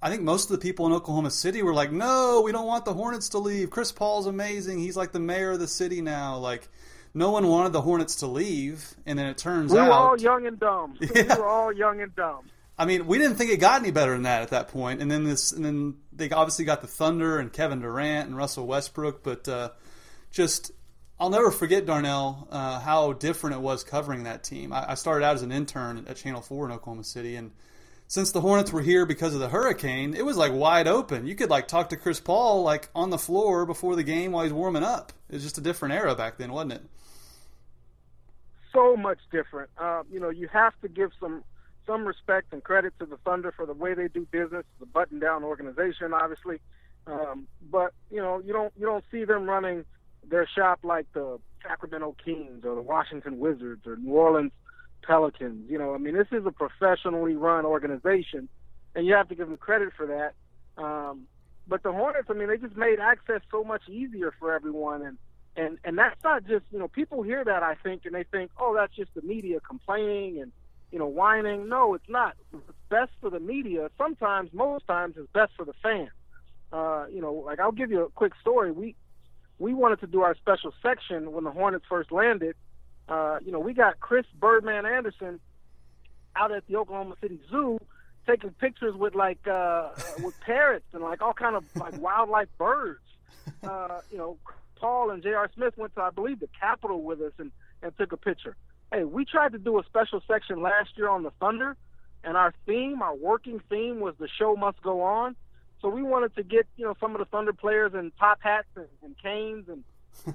I 0.00 0.10
think 0.10 0.22
most 0.22 0.50
of 0.50 0.52
the 0.52 0.62
people 0.62 0.86
in 0.86 0.92
Oklahoma 0.92 1.30
City 1.30 1.62
were 1.62 1.74
like, 1.74 1.90
"No, 1.90 2.42
we 2.42 2.52
don't 2.52 2.66
want 2.66 2.84
the 2.84 2.94
Hornets 2.94 3.30
to 3.30 3.38
leave. 3.38 3.70
Chris 3.70 3.92
Paul's 3.92 4.26
amazing. 4.26 4.78
He's 4.78 4.96
like 4.96 5.12
the 5.12 5.20
mayor 5.20 5.52
of 5.52 5.58
the 5.58 5.68
city 5.68 6.02
now." 6.02 6.36
Like, 6.36 6.68
no 7.16 7.30
one 7.30 7.48
wanted 7.48 7.72
the 7.72 7.80
Hornets 7.80 8.16
to 8.16 8.26
leave, 8.26 8.94
and 9.06 9.18
then 9.18 9.26
it 9.26 9.38
turns 9.38 9.72
we 9.72 9.78
out 9.78 9.84
we 9.84 9.88
were 9.88 9.94
all 9.94 10.20
young 10.20 10.46
and 10.46 10.60
dumb. 10.60 10.98
Yeah. 11.00 11.08
We 11.36 11.40
were 11.40 11.48
all 11.48 11.72
young 11.72 12.02
and 12.02 12.14
dumb. 12.14 12.44
I 12.78 12.84
mean, 12.84 13.06
we 13.06 13.16
didn't 13.16 13.36
think 13.36 13.50
it 13.50 13.56
got 13.56 13.80
any 13.80 13.90
better 13.90 14.12
than 14.12 14.24
that 14.24 14.42
at 14.42 14.50
that 14.50 14.68
point, 14.68 15.00
and 15.00 15.10
then 15.10 15.24
this, 15.24 15.50
and 15.50 15.64
then 15.64 15.94
they 16.12 16.28
obviously 16.28 16.66
got 16.66 16.82
the 16.82 16.86
Thunder 16.86 17.38
and 17.38 17.50
Kevin 17.50 17.80
Durant 17.80 18.28
and 18.28 18.36
Russell 18.36 18.66
Westbrook, 18.66 19.22
but 19.22 19.48
uh, 19.48 19.70
just 20.30 20.72
I'll 21.18 21.30
never 21.30 21.50
forget 21.50 21.86
Darnell 21.86 22.48
uh, 22.50 22.80
how 22.80 23.14
different 23.14 23.56
it 23.56 23.62
was 23.62 23.82
covering 23.82 24.24
that 24.24 24.44
team. 24.44 24.74
I, 24.74 24.90
I 24.90 24.94
started 24.94 25.24
out 25.24 25.36
as 25.36 25.42
an 25.42 25.52
intern 25.52 26.04
at 26.06 26.16
Channel 26.16 26.42
Four 26.42 26.66
in 26.66 26.72
Oklahoma 26.72 27.04
City, 27.04 27.36
and 27.36 27.50
since 28.08 28.30
the 28.32 28.42
Hornets 28.42 28.74
were 28.74 28.82
here 28.82 29.06
because 29.06 29.32
of 29.32 29.40
the 29.40 29.48
hurricane, 29.48 30.12
it 30.12 30.26
was 30.26 30.36
like 30.36 30.52
wide 30.52 30.86
open. 30.86 31.26
You 31.26 31.34
could 31.34 31.48
like 31.48 31.66
talk 31.66 31.88
to 31.88 31.96
Chris 31.96 32.20
Paul 32.20 32.62
like 32.62 32.90
on 32.94 33.08
the 33.08 33.16
floor 33.16 33.64
before 33.64 33.96
the 33.96 34.04
game 34.04 34.32
while 34.32 34.44
he's 34.44 34.52
warming 34.52 34.84
up. 34.84 35.14
It 35.30 35.36
was 35.36 35.42
just 35.42 35.56
a 35.56 35.62
different 35.62 35.94
era 35.94 36.14
back 36.14 36.36
then, 36.36 36.52
wasn't 36.52 36.74
it? 36.74 36.82
So 38.76 38.96
much 38.96 39.18
different. 39.32 39.70
Uh, 39.78 40.02
you 40.10 40.20
know, 40.20 40.30
you 40.30 40.48
have 40.48 40.74
to 40.82 40.88
give 40.88 41.10
some 41.18 41.42
some 41.86 42.04
respect 42.04 42.52
and 42.52 42.62
credit 42.64 42.92
to 42.98 43.06
the 43.06 43.16
Thunder 43.18 43.52
for 43.52 43.64
the 43.64 43.72
way 43.72 43.94
they 43.94 44.08
do 44.08 44.26
business. 44.30 44.64
The 44.80 44.86
button 44.86 45.20
down 45.20 45.44
organization, 45.44 46.12
obviously, 46.12 46.60
um, 47.06 47.46
but 47.70 47.92
you 48.10 48.20
know, 48.20 48.42
you 48.44 48.52
don't 48.52 48.72
you 48.76 48.86
don't 48.86 49.04
see 49.10 49.24
them 49.24 49.48
running 49.48 49.84
their 50.28 50.46
shop 50.46 50.80
like 50.82 51.06
the 51.12 51.38
Sacramento 51.62 52.16
Kings 52.22 52.64
or 52.64 52.74
the 52.74 52.82
Washington 52.82 53.38
Wizards 53.38 53.86
or 53.86 53.96
New 53.96 54.12
Orleans 54.12 54.52
Pelicans. 55.02 55.70
You 55.70 55.78
know, 55.78 55.94
I 55.94 55.98
mean, 55.98 56.14
this 56.14 56.28
is 56.32 56.44
a 56.44 56.52
professionally 56.52 57.34
run 57.34 57.64
organization, 57.64 58.48
and 58.94 59.06
you 59.06 59.14
have 59.14 59.28
to 59.28 59.34
give 59.34 59.48
them 59.48 59.56
credit 59.56 59.92
for 59.96 60.06
that. 60.06 60.82
Um, 60.82 61.22
but 61.68 61.82
the 61.82 61.92
Hornets, 61.92 62.28
I 62.28 62.34
mean, 62.34 62.48
they 62.48 62.58
just 62.58 62.76
made 62.76 62.98
access 63.00 63.40
so 63.50 63.64
much 63.64 63.88
easier 63.88 64.32
for 64.38 64.52
everyone, 64.52 65.02
and 65.02 65.18
and 65.56 65.78
and 65.84 65.98
that's 65.98 66.22
not 66.22 66.46
just 66.46 66.64
you 66.70 66.78
know 66.78 66.88
people 66.88 67.22
hear 67.22 67.44
that 67.44 67.62
I 67.62 67.74
think 67.74 68.04
and 68.04 68.14
they 68.14 68.24
think 68.24 68.50
oh 68.58 68.74
that's 68.74 68.94
just 68.94 69.14
the 69.14 69.22
media 69.22 69.60
complaining 69.60 70.40
and 70.40 70.52
you 70.92 70.98
know 70.98 71.06
whining. 71.06 71.68
No, 71.68 71.94
it's 71.94 72.08
not. 72.08 72.34
It's 72.52 72.62
best 72.88 73.12
for 73.20 73.30
the 73.30 73.40
media. 73.40 73.90
Sometimes, 73.98 74.50
most 74.52 74.86
times, 74.86 75.16
it's 75.16 75.30
best 75.32 75.52
for 75.56 75.64
the 75.64 75.74
fan. 75.82 76.10
Uh, 76.72 77.06
you 77.12 77.20
know, 77.20 77.32
like 77.32 77.60
I'll 77.60 77.72
give 77.72 77.90
you 77.90 78.04
a 78.04 78.10
quick 78.10 78.32
story. 78.40 78.70
We 78.70 78.94
we 79.58 79.74
wanted 79.74 80.00
to 80.00 80.06
do 80.06 80.22
our 80.22 80.34
special 80.34 80.72
section 80.82 81.32
when 81.32 81.44
the 81.44 81.50
Hornets 81.50 81.84
first 81.88 82.12
landed. 82.12 82.56
Uh, 83.08 83.38
you 83.44 83.52
know, 83.52 83.60
we 83.60 83.72
got 83.72 84.00
Chris 84.00 84.26
Birdman 84.38 84.84
Andersen 84.84 85.40
out 86.34 86.52
at 86.52 86.66
the 86.66 86.76
Oklahoma 86.76 87.14
City 87.20 87.40
Zoo 87.50 87.78
taking 88.26 88.50
pictures 88.50 88.94
with 88.94 89.14
like 89.14 89.46
uh, 89.46 89.90
with 90.22 90.38
parrots 90.40 90.86
and 90.92 91.02
like 91.02 91.22
all 91.22 91.32
kind 91.32 91.56
of 91.56 91.64
like 91.76 92.00
wildlife 92.00 92.48
birds. 92.58 93.00
Uh, 93.62 94.00
you 94.10 94.18
know, 94.18 94.36
Paul 94.76 95.10
and 95.10 95.22
J.R. 95.22 95.50
Smith 95.54 95.74
went 95.76 95.94
to, 95.94 96.02
I 96.02 96.10
believe, 96.10 96.40
the 96.40 96.48
Capitol 96.58 97.02
with 97.02 97.20
us 97.20 97.32
and, 97.38 97.50
and 97.82 97.96
took 97.96 98.12
a 98.12 98.16
picture. 98.16 98.56
Hey, 98.92 99.04
we 99.04 99.24
tried 99.24 99.52
to 99.52 99.58
do 99.58 99.78
a 99.78 99.84
special 99.84 100.22
section 100.28 100.62
last 100.62 100.90
year 100.96 101.08
on 101.08 101.22
the 101.22 101.32
Thunder, 101.40 101.76
and 102.22 102.36
our 102.36 102.54
theme, 102.66 103.02
our 103.02 103.14
working 103.14 103.60
theme, 103.68 104.00
was 104.00 104.14
the 104.18 104.28
show 104.28 104.54
must 104.56 104.80
go 104.82 105.02
on. 105.02 105.36
So 105.82 105.88
we 105.88 106.02
wanted 106.02 106.34
to 106.36 106.42
get, 106.42 106.66
you 106.76 106.84
know, 106.84 106.94
some 107.00 107.12
of 107.12 107.18
the 107.18 107.26
Thunder 107.26 107.52
players 107.52 107.92
in 107.94 108.12
top 108.18 108.38
hats 108.40 108.68
and, 108.76 108.86
and 109.02 109.16
canes 109.18 109.68
and, 109.68 109.84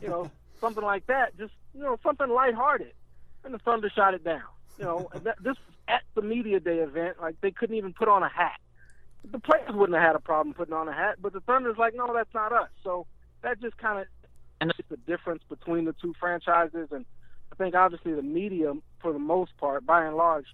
you 0.02 0.08
know, 0.08 0.30
something 0.62 0.84
like 0.84 1.08
that, 1.08 1.38
just 1.38 1.54
you 1.74 1.82
know, 1.82 1.98
something 2.04 2.30
lighthearted, 2.30 2.94
and 3.44 3.54
the 3.54 3.60
Thunder 3.60 3.90
shot 3.90 4.14
it 4.14 4.24
down. 4.24 4.44
You 4.78 4.86
know, 4.86 5.10
that, 5.14 5.38
this 5.44 5.58
was 5.58 5.76
at 5.88 6.04
the 6.16 6.22
media 6.22 6.60
day 6.60 6.78
event. 6.78 7.18
Like 7.20 7.36
they 7.42 7.52
couldn't 7.52 7.76
even 7.76 7.94
put 7.94 8.08
on 8.08 8.24
a 8.24 8.30
hat. 8.30 8.60
The 9.30 9.40
players 9.40 9.72
wouldn't 9.74 9.98
have 9.98 10.08
had 10.08 10.16
a 10.16 10.20
problem 10.20 10.54
putting 10.54 10.74
on 10.74 10.88
a 10.88 10.94
hat, 10.94 11.18
but 11.22 11.34
the 11.34 11.42
Thunder's 11.42 11.78
like, 11.78 11.94
no, 11.96 12.12
that's 12.14 12.34
not 12.34 12.52
us. 12.52 12.70
So 12.84 13.06
that 13.42 13.62
just 13.62 13.78
kind 13.78 14.00
of 14.00 14.08
and 14.62 14.72
it's 14.78 14.88
the 14.90 14.98
difference 14.98 15.42
between 15.50 15.86
the 15.86 15.94
two 15.94 16.14
franchises. 16.20 16.90
And 16.92 17.06
I 17.52 17.56
think 17.56 17.76
obviously 17.76 18.14
the 18.14 18.22
media, 18.22 18.74
for 19.02 19.12
the 19.12 19.20
most 19.20 19.58
part, 19.58 19.86
by 19.86 20.06
and 20.06 20.16
large, 20.16 20.46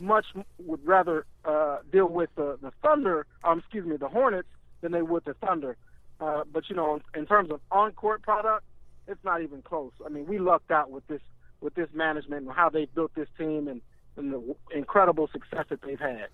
much 0.00 0.26
would 0.58 0.84
rather 0.86 1.24
uh, 1.46 1.78
deal 1.90 2.08
with 2.08 2.28
the 2.34 2.58
the 2.60 2.72
Thunder, 2.82 3.24
um, 3.44 3.60
excuse 3.60 3.86
me, 3.86 3.96
the 3.96 4.08
Hornets 4.08 4.48
than 4.82 4.92
they 4.92 5.00
would 5.00 5.24
the 5.24 5.34
Thunder. 5.34 5.76
Uh, 6.20 6.42
but 6.52 6.68
you 6.68 6.76
know, 6.76 7.00
in 7.14 7.24
terms 7.24 7.50
of 7.50 7.60
on-court 7.70 8.22
product, 8.22 8.64
it's 9.06 9.22
not 9.24 9.40
even 9.40 9.62
close. 9.62 9.92
I 10.04 10.10
mean, 10.10 10.26
we 10.26 10.38
lucked 10.38 10.70
out 10.70 10.90
with 10.90 11.06
this 11.06 11.22
with 11.60 11.74
this 11.74 11.88
management 11.94 12.46
and 12.46 12.54
how 12.54 12.68
they 12.68 12.84
built 12.86 13.14
this 13.14 13.28
team 13.38 13.66
and, 13.68 13.80
and 14.16 14.32
the 14.32 14.56
incredible 14.74 15.28
success 15.32 15.64
that 15.70 15.80
they've 15.82 15.98
had. 15.98 16.28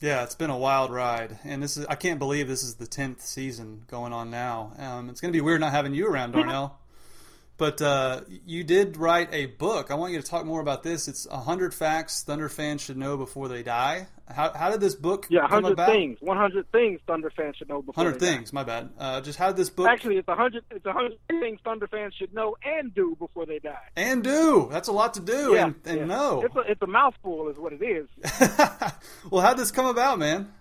Yeah, 0.00 0.22
it's 0.22 0.36
been 0.36 0.50
a 0.50 0.56
wild 0.56 0.92
ride, 0.92 1.40
and 1.42 1.60
this 1.60 1.76
is—I 1.76 1.96
can't 1.96 2.20
believe 2.20 2.46
this 2.46 2.62
is 2.62 2.76
the 2.76 2.86
tenth 2.86 3.20
season 3.20 3.82
going 3.88 4.12
on 4.12 4.30
now. 4.30 4.72
Um, 4.78 5.10
it's 5.10 5.20
going 5.20 5.32
to 5.32 5.36
be 5.36 5.40
weird 5.40 5.60
not 5.60 5.72
having 5.72 5.92
you 5.92 6.06
around, 6.06 6.32
Darnell. 6.32 6.78
But 7.58 7.82
uh, 7.82 8.20
you 8.46 8.62
did 8.62 8.96
write 8.96 9.30
a 9.34 9.46
book. 9.46 9.90
I 9.90 9.94
want 9.96 10.12
you 10.12 10.20
to 10.20 10.26
talk 10.26 10.46
more 10.46 10.60
about 10.60 10.84
this. 10.84 11.08
It's 11.08 11.26
100 11.26 11.74
facts 11.74 12.22
Thunder 12.22 12.48
fans 12.48 12.82
should 12.82 12.96
know 12.96 13.16
before 13.16 13.48
they 13.48 13.64
die. 13.64 14.06
How, 14.28 14.52
how 14.52 14.70
did 14.70 14.80
this 14.80 14.94
book 14.94 15.26
yeah, 15.28 15.40
100 15.40 15.76
things. 15.76 16.18
100 16.20 16.70
things 16.70 17.00
Thunder 17.04 17.30
fans 17.30 17.56
should 17.56 17.68
know 17.68 17.82
before 17.82 18.04
100 18.04 18.20
things, 18.20 18.52
die. 18.52 18.54
my 18.54 18.62
bad. 18.62 18.90
Uh, 18.96 19.20
just 19.20 19.40
how 19.40 19.48
did 19.48 19.56
this 19.56 19.70
book... 19.70 19.88
Actually, 19.88 20.18
it's 20.18 20.28
100, 20.28 20.62
it's 20.70 20.84
100 20.84 21.18
things 21.28 21.58
Thunder 21.64 21.88
fans 21.88 22.14
should 22.14 22.32
know 22.32 22.56
and 22.64 22.94
do 22.94 23.16
before 23.18 23.44
they 23.44 23.58
die. 23.58 23.88
And 23.96 24.22
do. 24.22 24.68
That's 24.70 24.86
a 24.86 24.92
lot 24.92 25.14
to 25.14 25.20
do 25.20 25.54
yeah, 25.54 25.64
and, 25.64 25.74
and 25.84 25.98
yeah. 25.98 26.04
know. 26.04 26.42
It's 26.44 26.54
a, 26.54 26.60
it's 26.60 26.82
a 26.82 26.86
mouthful 26.86 27.48
is 27.48 27.58
what 27.58 27.72
it 27.72 27.82
is. 27.82 28.06
well, 29.30 29.42
how 29.42 29.54
did 29.54 29.58
this 29.58 29.72
come 29.72 29.86
about, 29.86 30.20
man? 30.20 30.52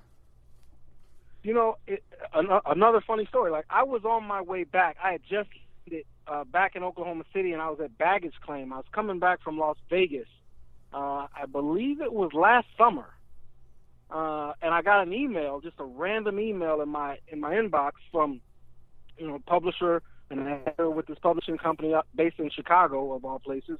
You 1.43 1.53
know, 1.53 1.77
it, 1.85 2.03
another 2.33 3.01
funny 3.05 3.27
story. 3.27 3.51
Like, 3.51 3.65
I 3.69 3.83
was 3.83 4.03
on 4.03 4.23
my 4.25 4.41
way 4.41 4.63
back. 4.63 4.97
I 5.03 5.11
had 5.11 5.21
just 5.29 5.49
it 5.93 6.07
uh, 6.27 6.43
back 6.43 6.75
in 6.75 6.83
Oklahoma 6.83 7.23
City, 7.33 7.53
and 7.53 7.61
I 7.61 7.69
was 7.69 7.79
at 7.79 7.97
baggage 7.97 8.35
claim. 8.41 8.73
I 8.73 8.77
was 8.77 8.85
coming 8.91 9.19
back 9.19 9.41
from 9.41 9.57
Las 9.57 9.77
Vegas. 9.89 10.27
Uh, 10.93 11.27
I 11.35 11.45
believe 11.51 12.01
it 12.01 12.13
was 12.13 12.31
last 12.33 12.67
summer, 12.77 13.07
uh, 14.09 14.53
and 14.61 14.73
I 14.73 14.81
got 14.81 15.05
an 15.05 15.13
email, 15.13 15.59
just 15.59 15.75
a 15.79 15.83
random 15.83 16.39
email 16.39 16.81
in 16.81 16.89
my 16.89 17.17
in 17.27 17.39
my 17.39 17.55
inbox 17.55 17.93
from 18.11 18.41
you 19.17 19.27
know 19.27 19.35
a 19.35 19.39
publisher 19.39 20.01
and 20.29 20.39
an 20.41 20.47
editor 20.47 20.89
with 20.89 21.07
this 21.07 21.17
publishing 21.21 21.57
company 21.57 21.93
based 22.15 22.39
in 22.39 22.49
Chicago, 22.49 23.13
of 23.13 23.25
all 23.25 23.39
places. 23.39 23.79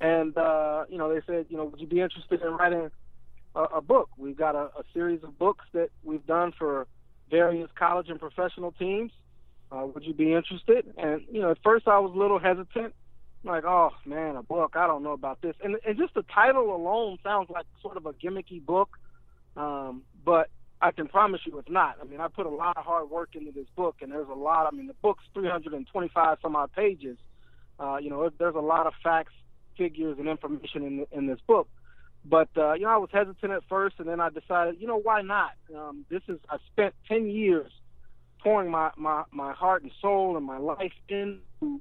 And 0.00 0.36
uh, 0.36 0.84
you 0.88 0.98
know, 0.98 1.12
they 1.12 1.20
said, 1.26 1.46
you 1.48 1.56
know, 1.56 1.66
would 1.66 1.80
you 1.80 1.86
be 1.86 2.00
interested 2.00 2.42
in 2.42 2.52
writing 2.52 2.90
a, 3.54 3.62
a 3.62 3.80
book? 3.80 4.08
We've 4.16 4.36
got 4.36 4.54
a, 4.54 4.70
a 4.78 4.84
series 4.92 5.22
of 5.22 5.38
books 5.38 5.66
that 5.72 5.90
we've 6.02 6.26
done 6.26 6.52
for 6.58 6.86
various 7.30 7.68
college 7.76 8.08
and 8.08 8.18
professional 8.18 8.72
teams 8.72 9.12
uh, 9.72 9.86
would 9.86 10.04
you 10.04 10.14
be 10.14 10.32
interested? 10.32 10.92
And 10.96 11.22
you 11.30 11.40
know, 11.40 11.50
at 11.50 11.58
first 11.62 11.86
I 11.86 11.98
was 11.98 12.12
a 12.14 12.18
little 12.18 12.38
hesitant, 12.38 12.94
like, 13.44 13.64
oh 13.64 13.90
man, 14.04 14.36
a 14.36 14.42
book. 14.42 14.74
I 14.76 14.86
don't 14.86 15.02
know 15.02 15.12
about 15.12 15.40
this. 15.40 15.54
And 15.62 15.76
and 15.86 15.98
just 15.98 16.14
the 16.14 16.22
title 16.22 16.74
alone 16.74 17.18
sounds 17.22 17.50
like 17.50 17.66
sort 17.82 17.96
of 17.96 18.06
a 18.06 18.12
gimmicky 18.12 18.64
book, 18.64 18.98
um, 19.56 20.02
but 20.24 20.50
I 20.82 20.90
can 20.90 21.08
promise 21.08 21.40
you 21.44 21.58
it's 21.58 21.70
not. 21.70 21.96
I 22.00 22.04
mean, 22.04 22.20
I 22.20 22.28
put 22.28 22.46
a 22.46 22.50
lot 22.50 22.76
of 22.76 22.84
hard 22.84 23.10
work 23.10 23.30
into 23.34 23.52
this 23.52 23.66
book, 23.76 23.96
and 24.00 24.10
there's 24.10 24.28
a 24.28 24.34
lot. 24.34 24.66
I 24.66 24.74
mean, 24.74 24.86
the 24.86 24.94
book's 25.02 25.24
325 25.34 26.38
some 26.42 26.56
odd 26.56 26.72
pages. 26.72 27.18
Uh, 27.78 27.96
you 27.96 28.10
know, 28.10 28.30
there's 28.38 28.54
a 28.54 28.60
lot 28.60 28.86
of 28.86 28.92
facts, 29.02 29.32
figures, 29.76 30.18
and 30.18 30.28
information 30.28 30.82
in 30.84 31.06
in 31.12 31.26
this 31.26 31.40
book. 31.46 31.68
But 32.24 32.48
uh, 32.56 32.74
you 32.74 32.82
know, 32.82 32.90
I 32.90 32.96
was 32.96 33.10
hesitant 33.12 33.52
at 33.52 33.62
first, 33.68 33.96
and 33.98 34.08
then 34.08 34.20
I 34.20 34.30
decided, 34.30 34.80
you 34.80 34.86
know, 34.86 35.00
why 35.00 35.22
not? 35.22 35.52
Um, 35.74 36.04
this 36.10 36.22
is 36.28 36.38
I 36.50 36.58
spent 36.72 36.94
10 37.08 37.30
years 37.30 37.72
pouring 38.42 38.70
my, 38.70 38.90
my, 38.96 39.24
my 39.30 39.52
heart 39.52 39.82
and 39.82 39.92
soul 40.00 40.36
and 40.36 40.44
my 40.44 40.58
life 40.58 40.92
into 41.08 41.80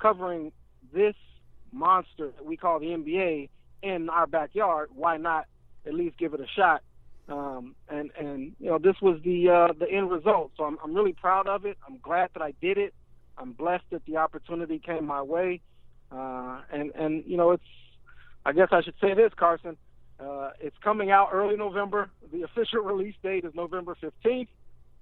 covering 0.00 0.52
this 0.92 1.14
monster 1.72 2.32
that 2.36 2.44
we 2.44 2.56
call 2.56 2.80
the 2.80 2.86
NBA 2.86 3.48
in 3.82 4.08
our 4.10 4.26
backyard, 4.26 4.90
why 4.94 5.16
not 5.16 5.46
at 5.86 5.94
least 5.94 6.18
give 6.18 6.34
it 6.34 6.40
a 6.40 6.46
shot? 6.56 6.82
Um, 7.28 7.76
and 7.88 8.10
and 8.18 8.52
you 8.58 8.68
know 8.70 8.78
this 8.78 8.96
was 9.00 9.20
the 9.22 9.48
uh, 9.48 9.72
the 9.78 9.88
end 9.88 10.10
result. 10.10 10.50
So 10.56 10.64
I'm 10.64 10.78
I'm 10.82 10.94
really 10.94 11.12
proud 11.12 11.46
of 11.46 11.64
it. 11.64 11.78
I'm 11.86 11.98
glad 11.98 12.30
that 12.34 12.42
I 12.42 12.54
did 12.60 12.76
it. 12.76 12.92
I'm 13.38 13.52
blessed 13.52 13.84
that 13.90 14.04
the 14.04 14.16
opportunity 14.16 14.80
came 14.80 15.06
my 15.06 15.22
way. 15.22 15.60
Uh, 16.10 16.60
and 16.72 16.90
and 16.96 17.22
you 17.26 17.36
know 17.36 17.52
it's 17.52 17.62
I 18.44 18.52
guess 18.52 18.68
I 18.72 18.82
should 18.82 18.94
say 19.00 19.14
this, 19.14 19.32
Carson. 19.36 19.76
Uh, 20.18 20.50
it's 20.60 20.76
coming 20.82 21.10
out 21.10 21.28
early 21.32 21.56
November. 21.56 22.10
The 22.32 22.42
official 22.42 22.80
release 22.84 23.14
date 23.22 23.44
is 23.44 23.54
November 23.54 23.96
15th. 24.02 24.48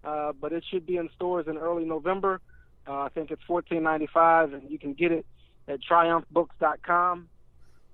Uh, 0.04 0.32
but 0.32 0.52
it 0.52 0.64
should 0.70 0.86
be 0.86 0.96
in 0.96 1.08
stores 1.14 1.46
in 1.48 1.58
early 1.58 1.84
November. 1.84 2.40
Uh, 2.86 3.02
I 3.02 3.08
think 3.10 3.30
it's 3.30 3.42
fourteen 3.46 3.82
ninety 3.82 4.06
five, 4.06 4.52
and 4.52 4.70
you 4.70 4.78
can 4.78 4.94
get 4.94 5.12
it 5.12 5.26
at 5.66 5.80
TriumphBooks.com 5.82 7.28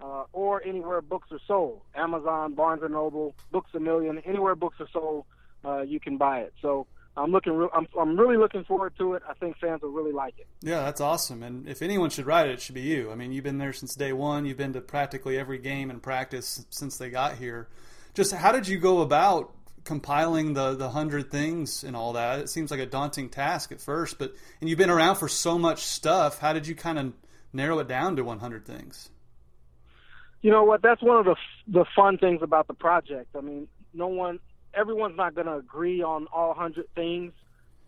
uh, 0.02 0.24
or 0.32 0.62
anywhere 0.64 1.00
books 1.00 1.32
are 1.32 1.40
sold. 1.46 1.80
Amazon, 1.94 2.54
Barnes 2.54 2.82
and 2.82 2.92
Noble, 2.92 3.34
Books 3.50 3.70
a 3.74 3.80
Million, 3.80 4.18
anywhere 4.24 4.54
books 4.54 4.76
are 4.80 4.88
sold, 4.92 5.24
uh, 5.64 5.80
you 5.82 5.98
can 5.98 6.16
buy 6.16 6.40
it. 6.40 6.52
So 6.60 6.86
I'm 7.16 7.30
looking. 7.30 7.54
Re- 7.54 7.68
I'm, 7.72 7.86
I'm 7.98 8.18
really 8.18 8.36
looking 8.36 8.64
forward 8.64 8.92
to 8.98 9.14
it. 9.14 9.22
I 9.28 9.34
think 9.34 9.56
fans 9.58 9.82
will 9.82 9.90
really 9.90 10.12
like 10.12 10.34
it. 10.38 10.46
Yeah, 10.62 10.80
that's 10.80 11.00
awesome. 11.00 11.42
And 11.42 11.68
if 11.68 11.80
anyone 11.80 12.10
should 12.10 12.26
write 12.26 12.48
it, 12.48 12.52
it 12.52 12.60
should 12.60 12.74
be 12.74 12.82
you. 12.82 13.10
I 13.10 13.14
mean, 13.14 13.32
you've 13.32 13.44
been 13.44 13.58
there 13.58 13.72
since 13.72 13.94
day 13.94 14.12
one. 14.12 14.46
You've 14.46 14.56
been 14.56 14.72
to 14.72 14.80
practically 14.80 15.38
every 15.38 15.58
game 15.58 15.90
and 15.90 16.02
practice 16.02 16.66
since 16.70 16.98
they 16.98 17.10
got 17.10 17.36
here. 17.36 17.68
Just 18.14 18.32
how 18.32 18.52
did 18.52 18.68
you 18.68 18.78
go 18.78 19.00
about 19.00 19.54
compiling 19.84 20.54
the 20.54 20.74
the 20.74 20.90
hundred 20.90 21.30
things 21.30 21.84
and 21.84 21.94
all 21.94 22.14
that. 22.14 22.40
It 22.40 22.48
seems 22.48 22.70
like 22.70 22.80
a 22.80 22.86
daunting 22.86 23.28
task 23.28 23.70
at 23.70 23.80
first, 23.80 24.18
but 24.18 24.34
and 24.60 24.68
you've 24.68 24.78
been 24.78 24.90
around 24.90 25.16
for 25.16 25.28
so 25.28 25.58
much 25.58 25.82
stuff. 25.82 26.38
How 26.38 26.52
did 26.52 26.66
you 26.66 26.74
kind 26.74 26.98
of 26.98 27.12
narrow 27.52 27.78
it 27.78 27.88
down 27.88 28.16
to 28.16 28.24
100 28.24 28.66
things? 28.66 29.10
You 30.42 30.50
know 30.50 30.64
what? 30.64 30.82
That's 30.82 31.02
one 31.02 31.18
of 31.18 31.24
the 31.24 31.36
the 31.68 31.84
fun 31.94 32.18
things 32.18 32.42
about 32.42 32.66
the 32.66 32.74
project. 32.74 33.36
I 33.36 33.40
mean, 33.40 33.68
no 33.92 34.08
one, 34.08 34.40
everyone's 34.74 35.16
not 35.16 35.34
going 35.34 35.46
to 35.46 35.54
agree 35.54 36.02
on 36.02 36.26
all 36.32 36.48
100 36.48 36.86
things, 36.94 37.32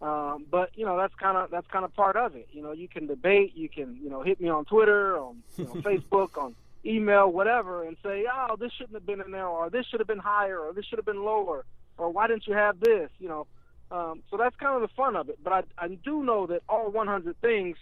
um, 0.01 0.47
but 0.51 0.71
you 0.75 0.87
know 0.87 0.97
that's 0.97 1.15
kind 1.17 1.37
of 1.37 1.51
that's 1.51 1.67
kind 1.69 1.85
of 1.85 1.95
part 1.95 2.17
of 2.17 2.35
it. 2.37 2.49
You 2.53 2.63
know, 2.63 2.73
you 2.73 2.89
can 2.89 3.07
debate, 3.07 3.55
you 3.55 3.69
can 3.69 3.99
you 4.03 4.09
know 4.09 4.23
hit 4.23 4.41
me 4.41 4.49
on 4.49 4.65
Twitter, 4.65 5.19
on 5.19 5.43
you 5.57 5.65
know, 5.65 5.73
Facebook, 5.75 6.39
on 6.43 6.55
email, 6.85 7.31
whatever, 7.31 7.83
and 7.83 7.97
say, 8.03 8.25
oh, 8.33 8.57
this 8.57 8.71
shouldn't 8.73 8.95
have 8.95 9.05
been 9.05 9.21
in 9.21 9.33
there, 9.33 9.49
or 9.49 9.69
this 9.69 9.85
should 9.87 10.01
have 10.01 10.07
been 10.07 10.19
higher, 10.19 10.59
or 10.59 10.73
this 10.73 10.85
should 10.87 10.99
have 10.99 11.07
been 11.07 11.25
lower 11.25 11.65
or 11.99 12.11
why 12.11 12.27
didn't 12.27 12.47
you 12.47 12.55
have 12.55 12.81
this? 12.81 13.11
You 13.19 13.29
know, 13.29 13.47
um, 13.91 14.23
so 14.31 14.37
that's 14.37 14.57
kind 14.57 14.75
of 14.75 14.83
the 14.83 14.95
fun 14.97 15.17
of 15.17 15.29
it. 15.29 15.39
But 15.43 15.53
I, 15.53 15.63
I 15.79 15.89
do 15.89 16.23
know 16.23 16.47
that 16.47 16.63
all 16.69 16.91
100 16.91 17.41
things 17.41 17.77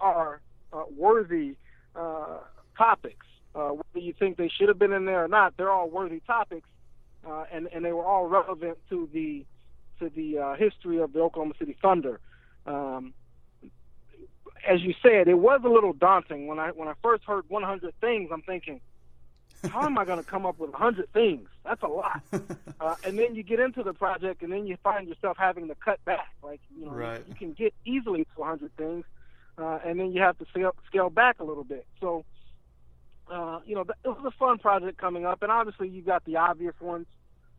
are 0.00 0.40
uh, 0.72 0.84
worthy 0.96 1.56
uh, 1.96 2.38
topics. 2.76 3.26
Uh, 3.54 3.68
whether 3.70 4.04
you 4.04 4.14
think 4.18 4.36
they 4.36 4.48
should 4.48 4.68
have 4.68 4.78
been 4.78 4.92
in 4.92 5.04
there 5.04 5.24
or 5.24 5.28
not, 5.28 5.56
they're 5.56 5.70
all 5.70 5.88
worthy 5.88 6.20
topics, 6.26 6.68
uh, 7.26 7.44
and 7.52 7.68
and 7.72 7.84
they 7.84 7.92
were 7.92 8.04
all 8.04 8.26
relevant 8.26 8.78
to 8.88 9.08
the 9.12 9.44
to 9.98 10.10
the 10.14 10.38
uh, 10.38 10.54
history 10.54 10.98
of 10.98 11.12
the 11.12 11.20
Oklahoma 11.20 11.54
City 11.58 11.76
Thunder. 11.82 12.18
Um, 12.66 13.12
as 14.68 14.80
you 14.80 14.94
said, 15.02 15.28
it 15.28 15.34
was 15.38 15.60
a 15.64 15.68
little 15.68 15.92
daunting 15.92 16.46
when 16.46 16.58
I 16.58 16.70
when 16.70 16.88
I 16.88 16.94
first 17.02 17.24
heard 17.24 17.44
100 17.48 17.94
things. 18.00 18.30
I'm 18.32 18.42
thinking, 18.42 18.80
how 19.70 19.82
am 19.82 19.98
I 19.98 20.04
going 20.04 20.18
to 20.18 20.24
come 20.24 20.46
up 20.46 20.58
with 20.58 20.72
a 20.72 20.76
hundred 20.76 21.12
things? 21.12 21.48
That's 21.64 21.82
a 21.82 21.88
lot. 21.88 22.22
Uh, 22.80 22.96
and 23.06 23.16
then 23.16 23.32
you 23.36 23.44
get 23.44 23.60
into 23.60 23.84
the 23.84 23.92
project, 23.92 24.42
and 24.42 24.52
then 24.52 24.66
you 24.66 24.76
find 24.82 25.06
yourself 25.06 25.36
having 25.38 25.68
to 25.68 25.74
cut 25.76 26.04
back. 26.04 26.34
Like 26.42 26.60
you 26.76 26.84
know, 26.84 26.90
right. 26.90 27.22
you 27.28 27.34
can 27.36 27.52
get 27.52 27.72
easily 27.84 28.26
to 28.34 28.42
a 28.42 28.44
hundred 28.44 28.76
things, 28.76 29.04
uh, 29.56 29.78
and 29.84 30.00
then 30.00 30.10
you 30.10 30.20
have 30.20 30.36
to 30.38 30.46
scale, 30.46 30.74
scale 30.88 31.08
back 31.08 31.38
a 31.38 31.44
little 31.44 31.62
bit. 31.62 31.86
So, 32.00 32.24
uh, 33.30 33.60
you 33.64 33.76
know, 33.76 33.82
it 33.82 34.08
was 34.08 34.24
a 34.26 34.32
fun 34.32 34.58
project 34.58 34.98
coming 34.98 35.24
up, 35.24 35.42
and 35.42 35.52
obviously 35.52 35.88
you 35.90 36.02
got 36.02 36.24
the 36.24 36.38
obvious 36.38 36.74
ones. 36.80 37.06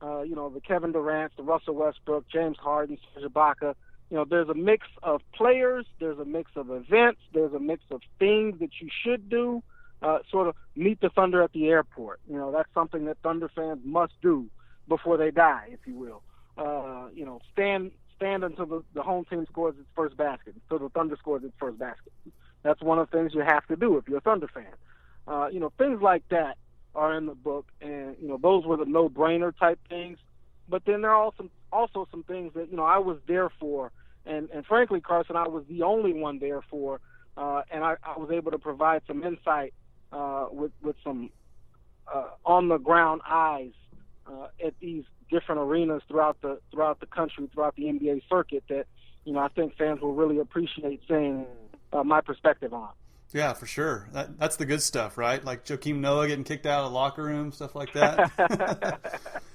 Uh, 0.02 0.24
you 0.24 0.36
know, 0.36 0.50
the 0.50 0.60
Kevin 0.60 0.92
Durant, 0.92 1.32
the 1.38 1.44
Russell 1.44 1.76
Westbrook, 1.76 2.28
James 2.28 2.58
Harden, 2.58 2.98
Serge 3.14 3.32
Ibaka. 3.32 3.76
You 4.10 4.18
know, 4.18 4.26
there's 4.26 4.50
a 4.50 4.54
mix 4.54 4.88
of 5.04 5.22
players, 5.34 5.86
there's 6.02 6.20
a 6.20 6.26
mix 6.26 6.52
of 6.58 6.70
events, 6.70 7.22
there's 7.34 7.54
a 7.54 7.60
mix 7.60 7.82
of 7.92 8.02
things 8.20 8.60
that 8.60 8.72
you 8.82 8.90
should 9.06 9.30
do 9.30 9.64
uh, 10.04 10.20
sort 10.30 10.48
of 10.48 10.56
meet 10.76 11.00
the 11.02 11.10
Thunder 11.10 11.42
at 11.42 11.54
the 11.54 11.68
airport. 11.68 12.20
You 12.30 12.38
know, 12.38 12.52
that's 12.52 12.70
something 12.74 13.06
that 13.06 13.18
Thunder 13.24 13.50
fans 13.56 13.80
must 13.84 14.14
do 14.22 14.48
before 14.88 15.18
they 15.18 15.32
die, 15.32 15.70
if 15.72 15.80
you 15.86 15.96
will. 15.96 16.22
Uh, 16.58 17.08
you 17.14 17.26
know, 17.26 17.42
stand 17.52 17.92
stand 18.16 18.44
until 18.44 18.66
the, 18.66 18.84
the 18.94 19.02
home 19.02 19.26
team 19.26 19.46
scores 19.50 19.76
its 19.80 19.88
first 19.96 20.16
basket, 20.16 20.56
until 20.56 20.88
the 20.88 20.92
Thunder 20.94 21.16
scores 21.18 21.44
its 21.44 21.54
first 21.58 21.80
basket. 21.80 22.12
That's 22.62 22.82
one 22.82 23.00
of 23.00 23.10
the 23.10 23.18
things 23.18 23.34
you 23.34 23.42
have 23.42 23.66
to 23.68 23.76
do 23.76 23.98
if 23.98 24.08
you're 24.08 24.20
a 24.20 24.22
Thunder 24.22 24.48
fan. 24.54 24.66
Uh, 25.28 25.48
you 25.52 25.60
know, 25.60 25.72
things 25.78 26.02
like 26.02 26.24
that 26.30 26.58
are 26.96 27.16
in 27.18 27.26
the 27.26 27.36
book, 27.36 27.66
and 27.82 28.16
you 28.22 28.28
know, 28.28 28.38
those 28.38 28.66
were 28.66 28.78
the 28.78 28.86
no-brainer 28.86 29.58
type 29.58 29.80
things. 29.90 30.20
But 30.70 30.86
then 30.86 31.02
there 31.02 31.12
are 31.12 31.22
also 31.22 31.50
also 31.72 32.08
some 32.12 32.24
things 32.24 32.54
that 32.56 32.70
you 32.70 32.78
know 32.78 32.84
I 32.84 33.00
was 33.00 33.18
there 33.28 33.50
for, 33.60 33.92
and 34.26 34.50
and 34.52 34.66
frankly, 34.66 35.02
Carson, 35.02 35.36
I 35.36 35.48
was 35.48 35.64
the 35.70 35.84
only 35.84 36.14
one 36.14 36.40
there 36.40 36.62
for 36.70 37.00
uh, 37.38 37.64
and 37.72 37.84
I, 37.84 37.96
I 38.04 38.18
was 38.18 38.30
able 38.32 38.52
to 38.52 38.60
provide 38.60 39.02
some 39.08 39.24
insight 39.24 39.74
uh, 40.14 40.48
with 40.52 40.72
with 40.82 40.96
some 41.04 41.30
uh, 42.14 42.30
on 42.46 42.70
the 42.70 42.78
ground 42.78 43.22
eyes 43.28 43.72
uh, 44.28 44.48
at 44.66 44.74
these 44.80 45.04
different 45.30 45.62
arenas 45.62 46.02
throughout 46.08 46.40
the 46.42 46.60
throughout 46.72 47.00
the 47.00 47.06
country, 47.06 47.50
throughout 47.54 47.76
the 47.76 47.84
NBA 47.84 48.22
circuit. 48.30 48.64
That 48.70 48.86
you 49.26 49.34
know, 49.34 49.40
I 49.40 49.50
think 49.50 49.76
fans 49.78 50.02
will 50.02 50.14
really 50.14 50.40
appreciate 50.40 51.02
seeing 51.08 51.46
uh, 51.92 52.04
my 52.04 52.22
perspective 52.22 52.74
on. 52.74 52.90
Yeah, 53.34 53.54
for 53.54 53.66
sure. 53.66 54.08
That, 54.14 54.38
that's 54.38 54.58
the 54.58 54.66
good 54.66 54.82
stuff, 54.82 55.18
right? 55.18 55.44
Like 55.44 55.66
Joakim 55.66 55.98
Noah 55.98 56.28
getting 56.28 56.44
kicked 56.44 56.68
out 56.68 56.84
of 56.84 56.92
the 56.92 56.96
locker 56.96 57.24
room, 57.24 57.52
stuff 57.52 57.74
like 57.74 57.92
that. 57.94 58.30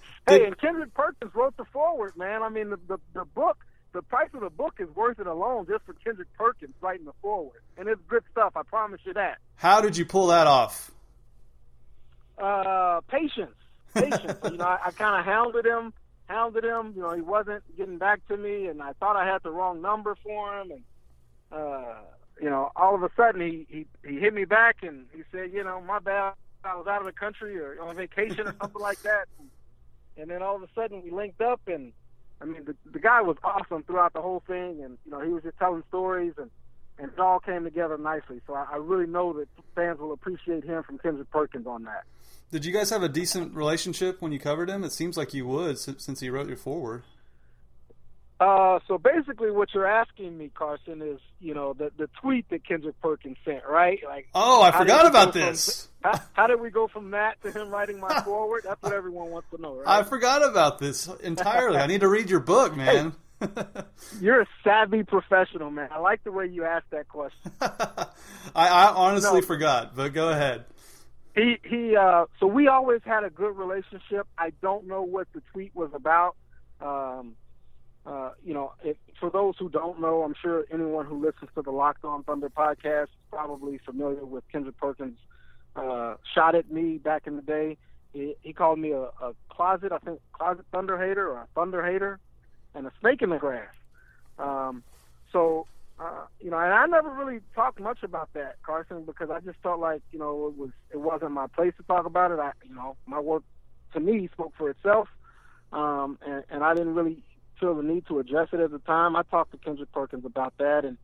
hey, 0.29 0.45
and 0.45 0.59
Kendrick 0.59 0.93
Perkins 0.95 1.33
wrote 1.35 1.57
the 1.57 1.65
foreword, 1.67 2.17
man. 2.17 2.43
I 2.43 2.49
mean, 2.49 2.71
the, 2.71 2.79
the 2.88 2.99
the 3.15 3.25
book, 3.25 3.59
the 3.92 4.02
price 4.02 4.28
of 4.35 4.40
the 4.40 4.50
book 4.50 4.75
is 4.78 4.88
worth 4.95 5.18
it 5.18 5.26
alone 5.26 5.66
just 5.68 5.85
for 5.85 5.95
Kendrick 5.95 6.28
Perkins 6.37 6.75
writing 6.80 7.07
the 7.07 7.12
foreword, 7.23 7.62
and 7.76 7.88
it's 7.88 8.00
good 8.09 8.23
stuff. 8.30 8.52
I 8.57 8.62
promise 8.62 9.00
you 9.04 9.14
that. 9.14 9.38
How 9.57 9.80
did 9.80 9.97
you 9.97 10.04
pull 10.04 10.28
that 10.28 10.47
off? 10.47 10.90
Uh, 12.37 13.00
patience, 13.09 13.57
patience. 13.95 14.38
you 14.45 14.57
know, 14.57 14.64
I, 14.64 14.78
I 14.87 14.90
kind 14.92 15.18
of 15.18 15.25
hounded 15.25 15.66
him, 15.66 15.92
hounded 16.26 16.64
him. 16.64 16.92
You 16.95 17.02
know, 17.02 17.14
he 17.14 17.23
wasn't 17.23 17.62
getting 17.76 17.99
back 17.99 18.26
to 18.28 18.37
me, 18.37 18.66
and 18.66 18.80
I 18.83 18.92
thought 19.00 19.16
I 19.16 19.26
had 19.26 19.42
the 19.42 19.50
wrong 19.50 19.80
number 19.83 20.14
for 20.23 20.61
him, 20.61 20.71
and. 20.73 20.83
uh 21.52 21.95
you 22.40 22.49
know, 22.49 22.71
all 22.76 22.95
of 22.95 23.02
a 23.02 23.11
sudden 23.16 23.40
he, 23.40 23.66
he 23.68 23.87
he 24.09 24.21
hit 24.21 24.33
me 24.33 24.45
back 24.45 24.76
and 24.83 25.07
he 25.12 25.23
said, 25.33 25.50
you 25.52 25.64
know, 25.64 25.80
my 25.80 25.99
bad, 25.99 26.35
I 26.62 26.76
was 26.76 26.87
out 26.87 27.00
of 27.00 27.07
the 27.07 27.11
country 27.12 27.59
or 27.59 27.83
on 27.83 27.97
vacation 27.97 28.47
or 28.47 28.54
something 28.61 28.80
like 28.80 29.02
that. 29.02 29.26
And 30.16 30.30
then 30.30 30.40
all 30.40 30.54
of 30.54 30.62
a 30.62 30.68
sudden 30.73 31.02
we 31.02 31.11
linked 31.11 31.40
up 31.40 31.61
and 31.66 31.92
I 32.40 32.45
mean 32.45 32.64
the 32.64 32.75
the 32.90 32.99
guy 32.99 33.21
was 33.23 33.37
awesome 33.42 33.83
throughout 33.85 34.12
the 34.12 34.23
whole 34.23 34.42
thing 34.47 34.83
and 34.83 34.99
you 35.04 35.11
know 35.11 35.21
he 35.21 35.30
was 35.30 35.42
just 35.42 35.59
telling 35.59 35.83
stories 35.88 36.35
and 36.38 36.50
and 36.99 37.12
it 37.12 37.18
all 37.18 37.38
came 37.38 37.64
together 37.64 37.97
nicely. 37.97 38.40
So 38.47 38.54
I, 38.54 38.66
I 38.73 38.76
really 38.76 39.07
know 39.07 39.33
that 39.35 39.49
fans 39.75 40.00
will 40.00 40.12
appreciate 40.12 40.64
him 40.64 40.83
from 40.83 40.99
Kendrick 40.99 41.30
Perkins 41.30 41.66
on 41.66 41.85
that. 41.85 42.04
Did 42.50 42.64
you 42.64 42.73
guys 42.73 42.90
have 42.90 43.02
a 43.02 43.09
decent 43.09 43.54
relationship 43.54 44.21
when 44.21 44.33
you 44.33 44.40
covered 44.40 44.68
him? 44.71 44.83
It 44.83 44.92
seems 44.92 45.16
like 45.16 45.35
you 45.35 45.47
would 45.47 45.78
since, 45.78 46.04
since 46.04 46.21
he 46.21 46.30
wrote 46.30 46.49
your 46.49 46.57
foreword. 46.57 47.04
Uh, 48.40 48.78
so 48.87 48.99
basically, 48.99 49.50
what 49.50 49.75
you're 49.75 49.87
asking 49.87 50.38
me, 50.38 50.50
Carson, 50.54 51.02
is 51.02 51.18
you 51.40 51.54
know 51.54 51.73
the 51.73 51.90
the 51.97 52.09
tweet 52.21 52.49
that 52.50 52.64
Kendrick 52.64 53.00
Perkins 53.00 53.37
sent, 53.45 53.64
right? 53.68 53.99
Like, 54.04 54.28
oh, 54.33 54.62
I 54.62 54.71
forgot 54.71 55.07
about 55.07 55.33
this. 55.33 55.88
From, 56.00 56.12
how, 56.12 56.21
how, 56.35 56.47
did 56.47 56.61
we 56.61 56.71
go 56.71 56.87
from 56.87 57.11
that 57.11 57.42
to 57.42 57.50
him 57.50 57.68
writing 57.68 57.99
my 57.99 58.21
foreword? 58.25 58.62
That's 58.64 58.80
what 58.80 58.92
everyone 58.92 59.30
wants 59.30 59.49
to 59.54 59.61
know, 59.61 59.78
right? 59.78 59.88
I 59.88 60.04
forgot 60.04 60.49
about 60.49 60.78
this 60.78 61.09
entirely. 61.21 61.78
I 61.78 61.88
need 61.88 62.02
to 62.02 62.09
read 62.09 62.30
your 62.30 62.38
book, 62.38 62.76
man. 62.76 63.12
Hey, 63.40 63.49
you're 64.21 64.42
a 64.42 64.47
savvy 64.62 65.02
professional, 65.02 65.71
man. 65.73 65.88
I 65.90 65.99
like 65.99 66.23
the 66.23 66.30
way 66.30 66.47
you 66.47 66.64
asked 66.64 66.90
that 66.90 67.09
question. 67.09 67.50
I, 67.61 68.07
I, 68.54 68.92
honestly 68.95 69.40
no, 69.40 69.47
forgot, 69.47 69.97
but 69.97 70.12
go 70.12 70.28
ahead. 70.28 70.64
He 71.35 71.57
he. 71.64 71.97
Uh, 71.97 72.26
so 72.38 72.47
we 72.47 72.68
always 72.68 73.00
had 73.04 73.25
a 73.25 73.30
good 73.30 73.57
relationship. 73.57 74.28
I 74.38 74.52
don't 74.62 74.87
know 74.87 75.02
what 75.02 75.26
the 75.35 75.42
tweet 75.52 75.75
was 75.75 75.90
about. 75.92 76.37
Um, 76.80 77.35
uh, 78.07 78.31
you 78.45 78.55
know, 78.55 78.73
for 79.21 79.31
those 79.31 79.55
who 79.59 79.69
don't 79.69 80.00
know, 80.00 80.23
I'm 80.23 80.35
sure 80.40 80.64
anyone 80.73 81.07
who 81.07 81.23
listens 81.25 81.50
to 81.55 81.62
the 81.62 81.71
Locked 81.71 82.05
On 82.05 82.23
Thunder 82.23 82.49
podcast 82.49 83.05
is 83.05 83.09
probably 83.31 83.78
familiar 83.85 84.25
with 84.25 84.45
Kendrick 84.50 84.76
Perkins' 84.78 85.19
uh, 85.76 86.14
shot 86.35 86.55
at 86.55 86.71
me 86.71 86.99
back 86.99 87.26
in 87.26 87.37
the 87.37 87.43
day. 87.43 87.76
He, 88.12 88.35
he 88.43 88.52
called 88.52 88.78
me 88.78 88.93
a, 88.93 89.02
a 89.02 89.35
closet, 89.50 89.93
I 89.93 89.99
think, 89.99 90.21
closet 90.33 90.64
thunder 90.73 90.99
hater 90.99 91.28
or 91.28 91.38
a 91.38 91.49
thunder 91.55 91.85
hater, 91.85 92.19
and 92.75 92.87
a 92.87 92.93
snake 93.00 93.21
in 93.23 93.31
the 93.31 93.37
grass. 93.37 93.69
Um, 94.38 94.83
so, 95.33 95.67
uh, 96.00 96.25
you 96.40 96.50
know, 96.50 96.59
and 96.59 96.73
I 96.73 96.87
never 96.87 97.11
really 97.11 97.40
talked 97.55 97.81
much 97.81 98.02
about 98.02 98.33
that, 98.35 98.57
Carson, 98.62 99.05
because 99.05 99.31
I 99.31 99.40
just 99.40 99.59
felt 99.62 99.81
like, 99.81 100.00
you 100.12 100.19
know, 100.19 100.47
it 100.47 100.57
was 100.57 100.71
it 100.90 100.99
wasn't 100.99 101.33
my 101.33 101.49
place 101.49 101.75
to 101.76 101.83
talk 101.83 102.07
about 102.07 102.31
it. 102.31 102.38
I, 102.38 102.52
you 102.67 102.75
know, 102.75 102.97
my 103.07 103.20
work 103.20 103.42
to 103.92 104.01
me 104.01 104.29
spoke 104.33 104.53
for 104.57 104.70
itself, 104.70 105.09
um, 105.73 106.18
and, 106.27 106.44
and 106.51 106.62
I 106.64 106.75
didn't 106.75 106.94
really 106.94 107.23
feel 107.59 107.75
the 107.75 107.83
need 107.83 108.07
to 108.07 108.18
address 108.18 108.49
it 108.53 108.61
at 108.61 108.71
the 108.71 108.79
time. 108.81 109.16
I 109.16 109.23
talked 109.23 109.53
to 109.53 109.59
Kendrick 109.59 109.92
Perkins 109.92 110.25
about 110.25 110.55
that, 110.59 110.85
and 110.85 110.97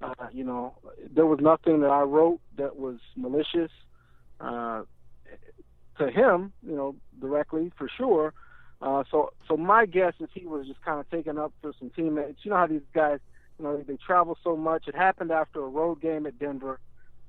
uh, 0.00 0.28
you 0.32 0.44
know, 0.44 0.74
there 1.12 1.26
was 1.26 1.40
nothing 1.40 1.80
that 1.80 1.90
I 1.90 2.02
wrote 2.02 2.40
that 2.56 2.76
was 2.76 2.98
malicious 3.16 3.70
uh, 4.40 4.82
to 5.98 6.10
him, 6.10 6.52
you 6.62 6.76
know, 6.76 6.94
directly 7.20 7.72
for 7.76 7.88
sure. 7.88 8.32
Uh, 8.80 9.02
so, 9.10 9.32
so 9.48 9.56
my 9.56 9.86
guess 9.86 10.14
is 10.20 10.28
he 10.32 10.46
was 10.46 10.66
just 10.66 10.80
kind 10.82 11.00
of 11.00 11.10
taking 11.10 11.36
up 11.36 11.52
for 11.60 11.72
some 11.78 11.90
teammates. 11.90 12.38
You 12.44 12.50
know 12.50 12.58
how 12.58 12.66
these 12.68 12.80
guys, 12.94 13.18
you 13.58 13.64
know, 13.64 13.76
they 13.76 13.96
travel 13.96 14.38
so 14.44 14.56
much. 14.56 14.86
It 14.86 14.94
happened 14.94 15.32
after 15.32 15.60
a 15.60 15.68
road 15.68 16.00
game 16.00 16.26
at 16.26 16.38
Denver. 16.38 16.78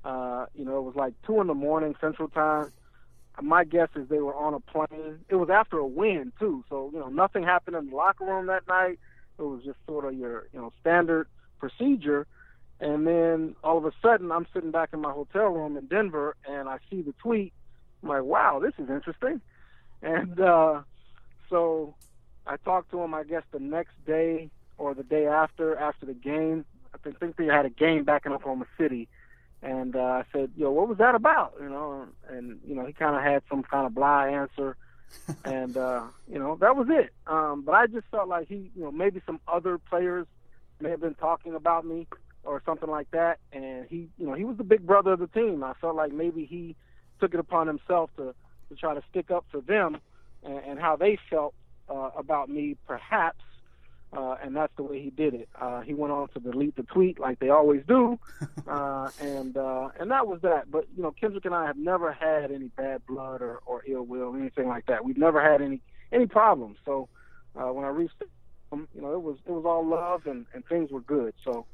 Uh, 0.04 0.46
you 0.54 0.64
know, 0.64 0.78
it 0.78 0.82
was 0.82 0.94
like 0.94 1.14
two 1.26 1.40
in 1.40 1.48
the 1.48 1.54
morning 1.54 1.96
Central 2.00 2.28
Time 2.28 2.70
my 3.42 3.64
guess 3.64 3.88
is 3.96 4.08
they 4.08 4.18
were 4.18 4.34
on 4.34 4.54
a 4.54 4.60
plane. 4.60 5.20
It 5.28 5.36
was 5.36 5.50
after 5.50 5.78
a 5.78 5.86
win 5.86 6.32
too, 6.38 6.64
so 6.68 6.90
you 6.92 6.98
know 6.98 7.08
nothing 7.08 7.42
happened 7.42 7.76
in 7.76 7.90
the 7.90 7.96
locker 7.96 8.24
room 8.24 8.46
that 8.46 8.66
night. 8.68 8.98
It 9.38 9.42
was 9.42 9.62
just 9.64 9.78
sort 9.86 10.04
of 10.04 10.14
your 10.14 10.48
you 10.52 10.60
know 10.60 10.72
standard 10.80 11.28
procedure. 11.58 12.26
And 12.80 13.06
then 13.06 13.56
all 13.62 13.76
of 13.76 13.84
a 13.84 13.92
sudden, 14.00 14.32
I'm 14.32 14.46
sitting 14.54 14.70
back 14.70 14.90
in 14.94 15.00
my 15.00 15.12
hotel 15.12 15.48
room 15.48 15.76
in 15.76 15.86
Denver, 15.86 16.34
and 16.48 16.68
I 16.68 16.78
see 16.88 17.02
the 17.02 17.12
tweet. 17.20 17.52
I'm 18.02 18.08
like, 18.08 18.22
wow, 18.22 18.58
this 18.58 18.72
is 18.78 18.88
interesting. 18.90 19.40
And 20.02 20.40
uh, 20.40 20.80
so 21.50 21.94
I 22.46 22.56
talked 22.56 22.90
to 22.92 23.02
him, 23.02 23.12
I 23.12 23.22
guess, 23.22 23.42
the 23.52 23.58
next 23.58 23.92
day 24.06 24.48
or 24.78 24.94
the 24.94 25.02
day 25.02 25.26
after, 25.26 25.76
after 25.76 26.06
the 26.06 26.14
game. 26.14 26.64
I 26.94 27.10
think 27.10 27.36
they 27.36 27.44
had 27.44 27.66
a 27.66 27.68
game 27.70 28.04
back 28.04 28.24
in 28.24 28.32
Oklahoma 28.32 28.64
City 28.78 29.10
and 29.62 29.94
uh, 29.94 29.98
I 29.98 30.24
said, 30.32 30.50
"Yo, 30.56 30.70
what 30.70 30.88
was 30.88 30.98
that 30.98 31.14
about?" 31.14 31.54
You 31.60 31.68
know, 31.68 32.06
and 32.28 32.60
you 32.66 32.74
know, 32.74 32.86
he 32.86 32.92
kind 32.92 33.16
of 33.16 33.22
had 33.22 33.42
some 33.48 33.62
kind 33.62 33.86
of 33.86 33.94
blah 33.94 34.24
answer, 34.24 34.76
and 35.44 35.76
uh, 35.76 36.04
you 36.30 36.38
know, 36.38 36.56
that 36.56 36.76
was 36.76 36.88
it. 36.90 37.12
Um, 37.26 37.62
but 37.62 37.72
I 37.72 37.86
just 37.86 38.06
felt 38.10 38.28
like 38.28 38.48
he, 38.48 38.70
you 38.74 38.82
know, 38.82 38.90
maybe 38.90 39.20
some 39.26 39.40
other 39.46 39.78
players 39.78 40.26
may 40.80 40.90
have 40.90 41.00
been 41.00 41.14
talking 41.14 41.54
about 41.54 41.84
me 41.84 42.06
or 42.42 42.62
something 42.64 42.88
like 42.88 43.10
that, 43.10 43.38
and 43.52 43.86
he, 43.88 44.08
you 44.16 44.26
know, 44.26 44.34
he 44.34 44.44
was 44.44 44.56
the 44.56 44.64
big 44.64 44.86
brother 44.86 45.12
of 45.12 45.18
the 45.18 45.26
team. 45.26 45.62
I 45.62 45.74
felt 45.80 45.94
like 45.94 46.12
maybe 46.12 46.46
he 46.46 46.74
took 47.20 47.34
it 47.34 47.40
upon 47.40 47.66
himself 47.66 48.10
to 48.16 48.34
to 48.70 48.76
try 48.76 48.94
to 48.94 49.02
stick 49.10 49.30
up 49.30 49.44
for 49.50 49.60
them 49.60 49.98
and, 50.42 50.58
and 50.58 50.80
how 50.80 50.96
they 50.96 51.18
felt 51.28 51.54
uh, 51.88 52.10
about 52.16 52.48
me, 52.48 52.76
perhaps 52.86 53.42
uh, 54.12 54.36
and 54.42 54.56
that's 54.56 54.72
the 54.76 54.82
way 54.82 55.00
he 55.00 55.10
did 55.10 55.34
it. 55.34 55.48
Uh, 55.60 55.80
he 55.80 55.94
went 55.94 56.12
on 56.12 56.28
to 56.30 56.40
delete 56.40 56.76
the 56.76 56.82
tweet 56.82 57.20
like 57.20 57.38
they 57.38 57.50
always 57.50 57.82
do, 57.86 58.18
uh, 58.68 59.10
and 59.20 59.56
uh, 59.56 59.90
and 59.98 60.10
that 60.10 60.26
was 60.26 60.40
that. 60.42 60.70
But 60.70 60.86
you 60.96 61.02
know, 61.02 61.12
Kendrick 61.12 61.44
and 61.44 61.54
I 61.54 61.66
have 61.66 61.76
never 61.76 62.12
had 62.12 62.50
any 62.50 62.68
bad 62.68 63.06
blood 63.06 63.40
or, 63.40 63.60
or 63.66 63.84
ill 63.86 64.02
will, 64.02 64.34
or 64.34 64.38
anything 64.38 64.68
like 64.68 64.86
that. 64.86 65.04
We've 65.04 65.18
never 65.18 65.40
had 65.40 65.62
any 65.62 65.80
any 66.12 66.26
problems. 66.26 66.78
So 66.84 67.08
uh, 67.56 67.72
when 67.72 67.84
I 67.84 67.88
reached 67.88 68.14
him, 68.72 68.88
you 68.94 69.00
know, 69.00 69.12
it 69.12 69.22
was 69.22 69.38
it 69.46 69.52
was 69.52 69.64
all 69.64 69.86
love 69.86 70.26
and, 70.26 70.46
and 70.54 70.64
things 70.66 70.90
were 70.90 71.00
good. 71.00 71.34
So 71.44 71.66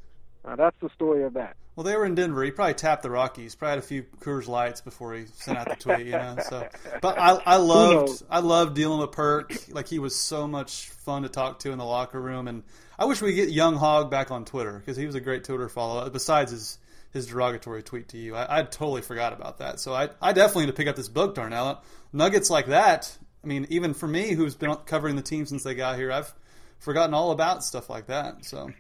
uh, 0.45 0.57
that's 0.57 0.77
the 0.81 0.91
story 0.95 1.25
of 1.25 1.35
that. 1.35 1.57
Well, 1.77 1.85
they 1.85 1.95
were 1.95 2.07
in 2.07 2.15
Denver. 2.15 2.43
He 2.43 2.51
probably 2.51 2.73
tapped 2.73 3.03
the 3.03 3.11
Rockies. 3.11 3.55
Probably 3.55 3.73
had 3.73 3.79
a 3.79 3.87
few 3.87 4.05
Coors 4.21 4.49
Lights 4.49 4.81
before 4.81 5.15
he 5.15 5.27
sent 5.27 5.59
out 5.59 5.69
the 5.69 5.77
tweet. 5.77 6.07
You 6.07 6.13
know, 6.13 6.37
so. 6.49 6.67
But 7.03 7.19
I, 7.19 7.39
I 7.45 7.57
loved, 7.57 8.23
I 8.31 8.39
loved 8.39 8.75
dealing 8.75 8.99
with 8.99 9.13
Perk. 9.13 9.53
Like 9.69 9.87
he 9.87 9.99
was 9.99 10.17
so 10.17 10.49
much 10.49 10.89
fun 10.89 11.23
to 11.25 11.29
talk 11.29 11.59
to 11.61 11.73
in 11.73 11.79
the 11.79 11.85
locker 11.85 12.19
room, 12.21 12.49
and 12.49 12.63
I 12.99 13.05
wish 13.05 13.21
we 13.21 13.35
get 13.35 13.51
Young 13.51 13.77
Hog 13.77 14.11
back 14.11 14.31
on 14.31 14.47
Twitter 14.47 14.79
because 14.79 14.97
he 14.97 15.05
was 15.05 15.15
a 15.15 15.21
great 15.21 15.45
Twitter 15.45 15.69
follow. 15.69 16.09
Besides 16.09 16.51
his 16.51 16.79
his 17.13 17.27
derogatory 17.27 17.83
tweet 17.83 18.09
to 18.09 18.19
you, 18.19 18.35
I, 18.35 18.61
I 18.61 18.63
totally 18.63 19.03
forgot 19.03 19.35
about 19.35 19.59
that. 19.59 19.79
So 19.79 19.93
I, 19.93 20.09
I 20.21 20.33
definitely 20.33 20.65
need 20.65 20.73
to 20.73 20.77
pick 20.77 20.89
up 20.89 20.97
this 20.97 21.09
book, 21.09 21.35
Darnell. 21.35 21.83
Nuggets 22.13 22.49
like 22.49 22.67
that. 22.67 23.15
I 23.45 23.47
mean, 23.47 23.67
even 23.69 23.93
for 23.95 24.07
me, 24.07 24.33
who's 24.33 24.55
been 24.55 24.75
covering 24.87 25.17
the 25.17 25.23
team 25.23 25.45
since 25.45 25.63
they 25.63 25.75
got 25.75 25.97
here, 25.97 26.11
I've 26.11 26.35
forgotten 26.79 27.15
all 27.15 27.31
about 27.31 27.65
stuff 27.65 27.89
like 27.91 28.07
that. 28.07 28.45
So 28.45 28.71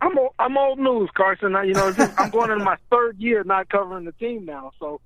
I'm 0.00 0.18
old, 0.18 0.32
I'm 0.38 0.56
old 0.56 0.78
news, 0.78 1.10
Carson. 1.14 1.56
You 1.64 1.74
know, 1.74 1.92
I'm 2.18 2.30
going 2.30 2.50
into 2.50 2.64
my 2.64 2.76
third 2.90 3.18
year 3.18 3.44
not 3.44 3.68
covering 3.68 4.04
the 4.04 4.12
team 4.12 4.46
now, 4.46 4.72
so 4.78 5.00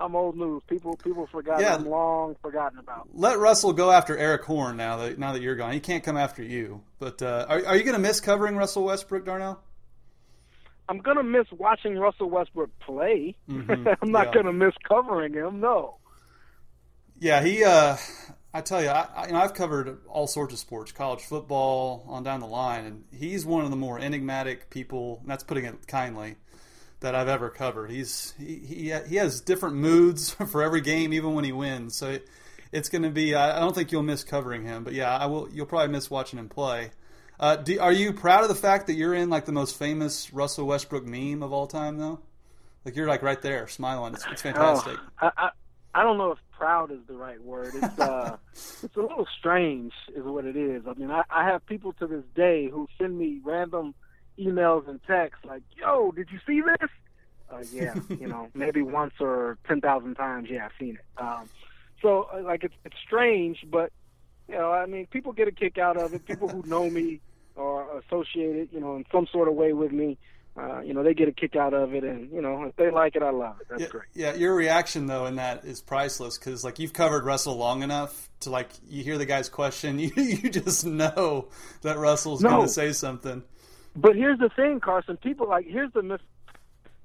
I'm 0.00 0.16
old 0.16 0.36
news. 0.36 0.62
People 0.66 0.96
people 0.96 1.26
forgot. 1.26 1.60
Yeah. 1.60 1.76
I'm 1.76 1.86
long 1.86 2.36
forgotten 2.42 2.78
about. 2.78 3.08
Let 3.14 3.38
Russell 3.38 3.72
go 3.72 3.90
after 3.90 4.16
Erik 4.16 4.42
Horne 4.42 4.76
now 4.76 4.96
that 4.96 5.18
now 5.18 5.32
that 5.32 5.42
you're 5.42 5.56
gone. 5.56 5.72
He 5.72 5.80
can't 5.80 6.02
come 6.02 6.16
after 6.16 6.42
you. 6.42 6.82
But 6.98 7.22
uh, 7.22 7.46
are 7.48 7.64
are 7.66 7.76
you 7.76 7.84
going 7.84 7.94
to 7.94 8.00
miss 8.00 8.20
covering 8.20 8.56
Russell 8.56 8.84
Westbrook, 8.84 9.24
Darnell? 9.24 9.60
I'm 10.88 10.98
going 10.98 11.18
to 11.18 11.22
miss 11.22 11.46
watching 11.56 11.96
Russell 11.96 12.28
Westbrook 12.28 12.70
play. 12.80 13.36
Mm-hmm. 13.48 13.88
I'm 14.02 14.10
not 14.10 14.28
yeah. 14.28 14.34
going 14.34 14.46
to 14.46 14.52
miss 14.52 14.74
covering 14.88 15.34
him. 15.34 15.60
No. 15.60 15.96
Yeah, 17.20 17.42
he. 17.42 17.62
Uh, 17.62 17.96
I 18.52 18.60
tell 18.62 18.82
you, 18.82 18.88
I, 18.88 19.26
you 19.26 19.32
know, 19.32 19.38
I've 19.38 19.54
covered 19.54 19.98
all 20.08 20.26
sorts 20.26 20.52
of 20.52 20.58
sports, 20.58 20.90
college 20.90 21.20
football, 21.20 22.04
on 22.08 22.24
down 22.24 22.40
the 22.40 22.46
line, 22.46 22.84
and 22.84 23.04
he's 23.12 23.46
one 23.46 23.64
of 23.64 23.70
the 23.70 23.76
more 23.76 23.98
enigmatic 23.98 24.70
people. 24.70 25.18
And 25.22 25.30
that's 25.30 25.44
putting 25.44 25.64
it 25.64 25.86
kindly 25.86 26.36
that 26.98 27.14
I've 27.14 27.28
ever 27.28 27.48
covered. 27.48 27.90
He's 27.90 28.34
he 28.38 28.56
he, 28.56 28.92
he 29.08 29.16
has 29.16 29.40
different 29.40 29.76
moods 29.76 30.30
for 30.50 30.62
every 30.62 30.80
game, 30.80 31.12
even 31.12 31.34
when 31.34 31.44
he 31.44 31.52
wins. 31.52 31.96
So 31.96 32.10
it, 32.10 32.28
it's 32.72 32.88
going 32.88 33.02
to 33.02 33.10
be. 33.10 33.34
I 33.34 33.60
don't 33.60 33.74
think 33.74 33.92
you'll 33.92 34.02
miss 34.02 34.24
covering 34.24 34.64
him, 34.64 34.82
but 34.82 34.94
yeah, 34.94 35.16
I 35.16 35.26
will. 35.26 35.48
You'll 35.52 35.66
probably 35.66 35.92
miss 35.92 36.10
watching 36.10 36.38
him 36.38 36.48
play. 36.48 36.90
Uh, 37.38 37.56
do, 37.56 37.80
are 37.80 37.92
you 37.92 38.12
proud 38.12 38.42
of 38.42 38.48
the 38.48 38.54
fact 38.54 38.88
that 38.88 38.94
you're 38.94 39.14
in 39.14 39.30
like 39.30 39.46
the 39.46 39.52
most 39.52 39.78
famous 39.78 40.32
Russell 40.32 40.66
Westbrook 40.66 41.06
meme 41.06 41.42
of 41.42 41.52
all 41.52 41.66
time, 41.66 41.98
though? 41.98 42.20
Like 42.84 42.96
you're 42.96 43.08
like 43.08 43.22
right 43.22 43.40
there, 43.40 43.68
smiling. 43.68 44.14
It's, 44.14 44.26
it's 44.30 44.42
fantastic. 44.42 44.98
Oh, 45.22 45.30
I, 45.36 45.50
I 45.94 46.02
don't 46.02 46.18
know 46.18 46.32
if 46.32 46.38
proud 46.52 46.92
is 46.92 47.00
the 47.08 47.14
right 47.14 47.42
word. 47.42 47.74
It's 47.74 47.98
uh, 47.98 48.36
it's 48.54 48.96
a 48.96 49.00
little 49.00 49.26
strange, 49.38 49.92
is 50.14 50.24
what 50.24 50.44
it 50.44 50.56
is. 50.56 50.82
I 50.86 50.94
mean, 50.94 51.10
I, 51.10 51.22
I 51.30 51.44
have 51.44 51.64
people 51.66 51.92
to 51.94 52.06
this 52.06 52.24
day 52.34 52.68
who 52.68 52.88
send 52.98 53.18
me 53.18 53.40
random 53.44 53.94
emails 54.38 54.88
and 54.88 55.02
texts 55.04 55.44
like, 55.44 55.62
"Yo, 55.76 56.12
did 56.12 56.28
you 56.30 56.38
see 56.46 56.60
this?" 56.60 56.90
Uh, 57.50 57.64
yeah, 57.72 57.94
you 58.08 58.28
know, 58.28 58.48
maybe 58.54 58.82
once 58.82 59.14
or 59.20 59.58
ten 59.66 59.80
thousand 59.80 60.14
times. 60.14 60.48
Yeah, 60.50 60.66
I've 60.66 60.72
seen 60.78 60.96
it. 60.96 61.20
Um, 61.22 61.48
so 62.00 62.28
uh, 62.32 62.42
like 62.42 62.64
it's 62.64 62.74
it's 62.84 62.96
strange, 63.04 63.64
but 63.68 63.92
you 64.48 64.54
know, 64.54 64.72
I 64.72 64.86
mean, 64.86 65.06
people 65.06 65.32
get 65.32 65.48
a 65.48 65.52
kick 65.52 65.78
out 65.78 65.96
of 65.96 66.14
it. 66.14 66.24
People 66.26 66.48
who 66.48 66.62
know 66.66 66.88
me 66.88 67.20
or 67.56 67.98
associated, 67.98 68.68
you 68.72 68.80
know, 68.80 68.96
in 68.96 69.04
some 69.12 69.26
sort 69.26 69.48
of 69.48 69.54
way 69.54 69.72
with 69.72 69.92
me, 69.92 70.18
uh, 70.56 70.80
you 70.80 70.92
know, 70.92 71.02
they 71.02 71.14
get 71.14 71.28
a 71.28 71.32
kick 71.32 71.54
out 71.54 71.72
of 71.72 71.94
it, 71.94 72.02
and 72.02 72.30
you 72.32 72.42
know, 72.42 72.64
if 72.64 72.76
they 72.76 72.90
like 72.90 73.14
it, 73.14 73.22
I 73.22 73.30
love 73.30 73.60
it. 73.60 73.68
That's 73.70 73.82
yeah, 73.82 73.88
great. 73.88 74.04
Yeah, 74.14 74.34
your 74.34 74.54
reaction 74.54 75.06
though 75.06 75.26
in 75.26 75.36
that 75.36 75.64
is 75.64 75.80
priceless 75.80 76.38
because 76.38 76.64
like 76.64 76.78
you've 76.78 76.92
covered 76.92 77.24
Russell 77.24 77.56
long 77.56 77.82
enough 77.82 78.28
to 78.40 78.50
like 78.50 78.70
you 78.88 79.04
hear 79.04 79.16
the 79.16 79.26
guy's 79.26 79.48
question, 79.48 79.98
you 79.98 80.10
you 80.16 80.50
just 80.50 80.84
know 80.84 81.48
that 81.82 81.98
Russell's 81.98 82.42
no. 82.42 82.50
going 82.50 82.62
to 82.66 82.72
say 82.72 82.92
something. 82.92 83.44
But 83.94 84.16
here's 84.16 84.38
the 84.38 84.48
thing, 84.50 84.80
Carson. 84.80 85.16
People 85.16 85.48
like 85.48 85.66
here's 85.66 85.92
the 85.92 86.02
myth. 86.02 86.20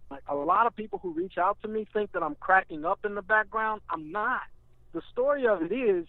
Like 0.09 0.23
a 0.27 0.35
lot 0.35 0.67
of 0.67 0.75
people 0.75 0.99
who 1.01 1.11
reach 1.11 1.37
out 1.37 1.57
to 1.61 1.67
me 1.67 1.87
think 1.91 2.11
that 2.13 2.23
I'm 2.23 2.35
cracking 2.35 2.85
up 2.85 3.05
in 3.05 3.15
the 3.15 3.21
background. 3.21 3.81
I'm 3.89 4.11
not. 4.11 4.41
The 4.93 5.01
story 5.11 5.47
of 5.47 5.61
it 5.61 5.73
is 5.73 6.05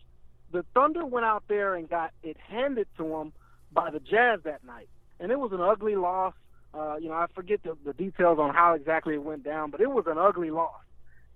the 0.53 0.65
Thunder 0.75 1.05
went 1.05 1.27
out 1.27 1.45
there 1.49 1.75
and 1.75 1.89
got 1.89 2.13
it 2.23 2.37
handed 2.49 2.87
to 2.97 3.05
them 3.05 3.33
by 3.73 3.91
the 3.91 4.01
Jazz 4.01 4.41
that 4.45 4.65
night, 4.65 4.89
and 5.21 5.31
it 5.31 5.39
was 5.39 5.53
an 5.53 5.61
ugly 5.61 5.97
loss. 5.97 6.35
Uh, 6.75 6.97
you 7.01 7.09
know, 7.09 7.15
I 7.15 7.27
forget 7.35 7.63
the, 7.63 7.77
the 7.85 7.93
details 7.93 8.39
on 8.39 8.55
how 8.55 8.75
exactly 8.75 9.15
it 9.15 9.23
went 9.23 9.45
down, 9.45 9.71
but 9.71 9.81
it 9.81 9.91
was 9.91 10.07
an 10.07 10.19
ugly 10.19 10.51
loss. 10.51 10.83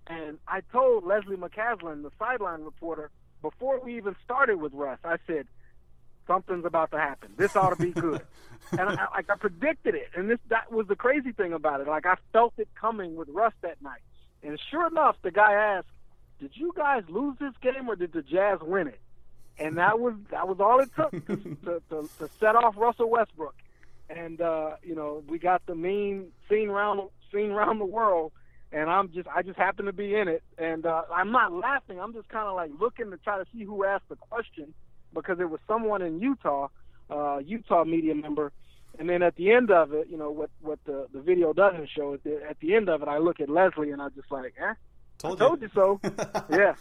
And 0.07 0.39
I 0.47 0.61
told 0.73 1.05
Lesley 1.05 1.37
McCaslin, 1.37 2.03
the 2.03 2.11
sideline 2.19 2.63
reporter, 2.63 3.11
before 3.43 3.81
we 3.81 3.97
even 3.97 4.17
started 4.25 4.61
with 4.61 4.73
Russ, 4.75 4.99
I 5.05 5.17
said, 5.27 5.47
something's 6.27 6.65
about 6.65 6.91
to 6.93 6.99
happen. 6.99 7.33
This 7.37 7.57
ought 7.57 7.77
to 7.77 7.83
be 7.83 7.91
good. 7.91 8.23
and 8.73 8.81
I, 8.81 9.07
like 9.15 9.31
I 9.31 9.37
predicted 9.37 9.95
it, 9.95 10.11
and 10.15 10.31
this 10.31 10.39
that 10.49 10.71
was 10.71 10.87
the 10.87 10.97
crazy 10.97 11.33
thing 11.33 11.53
about 11.53 11.81
it. 11.81 11.89
Like 11.89 12.07
I 12.07 12.15
felt 12.33 12.55
it 12.59 12.69
coming 12.79 13.17
with 13.17 13.29
Russ 13.31 13.53
that 13.63 13.83
night. 13.83 14.01
And 14.43 14.59
sure 14.71 14.87
enough, 14.87 15.17
the 15.23 15.31
guy 15.31 15.53
asked, 15.53 15.89
"Did 16.39 16.53
you 16.55 16.73
guys 16.77 17.03
lose 17.09 17.37
this 17.41 17.55
game, 17.61 17.89
or 17.89 17.97
did 17.97 18.13
the 18.13 18.23
Jazz 18.23 18.59
win 18.61 18.89
it?" 18.89 19.01
And 19.59 19.77
that 19.79 19.99
was 19.99 20.15
that 20.31 20.47
was 20.47 20.59
all 20.61 20.81
it 20.81 20.91
took 20.95 21.11
to, 21.11 21.37
to, 21.37 21.83
to, 21.91 22.09
to 22.19 22.31
set 22.39 22.55
off 22.55 22.75
Russell 22.77 23.11
Westbrook 23.11 23.55
and 24.11 24.41
uh, 24.41 24.73
you 24.83 24.95
know 24.95 25.23
we 25.29 25.39
got 25.39 25.65
the 25.67 25.75
meme 25.75 26.27
seen 26.49 26.69
around 26.69 27.09
seen 27.33 27.51
around 27.51 27.79
the 27.79 27.85
world, 27.85 28.33
and 28.73 28.91
I'm 28.91 29.13
just 29.13 29.29
I 29.29 29.43
just 29.43 29.59
happen 29.59 29.87
to 29.87 29.93
be 29.93 30.15
in 30.15 30.29
it, 30.29 30.43
and 30.59 30.85
uh, 30.85 31.03
I'm 31.13 31.31
not 31.31 31.53
laughing. 31.53 32.01
I'm 32.01 32.13
just 32.13 32.29
kind 32.29 32.49
of 32.49 32.55
like 32.55 32.71
looking 32.79 33.11
to 33.11 33.17
try 33.19 33.39
to 33.39 33.47
see 33.53 33.65
who 33.65 33.85
asked 33.85 34.09
the 34.09 34.17
question 34.17 34.75
because 35.15 35.39
it 35.41 35.49
was 35.49 35.61
someone 35.67 36.03
in 36.03 36.21
Utah, 36.21 36.69
uh, 37.11 37.39
Utah 37.39 37.85
media 37.85 38.15
member, 38.15 38.53
and 38.99 39.09
then 39.09 39.23
at 39.23 39.37
the 39.37 39.53
end 39.53 39.71
of 39.71 39.93
it, 39.93 40.09
you 40.11 40.17
know 40.17 40.31
what 40.31 40.51
what 40.61 40.79
the 40.85 41.07
the 41.13 41.21
video 41.21 41.53
doesn't 41.53 41.89
show 41.97 42.15
at 42.15 42.25
the, 42.25 42.41
at 42.49 42.59
the 42.61 42.75
end 42.75 42.89
of 42.89 43.03
it, 43.03 43.09
I 43.09 43.19
look 43.19 43.41
at 43.41 43.49
Lesley 43.49 43.91
and 43.91 44.03
I 44.03 44.09
just 44.11 44.31
like, 44.31 44.55
eh, 44.61 44.75
told 45.19 45.41
I 45.41 45.47
told 45.47 45.63
you 45.63 45.71
so, 45.75 46.01
yeah. 46.51 46.75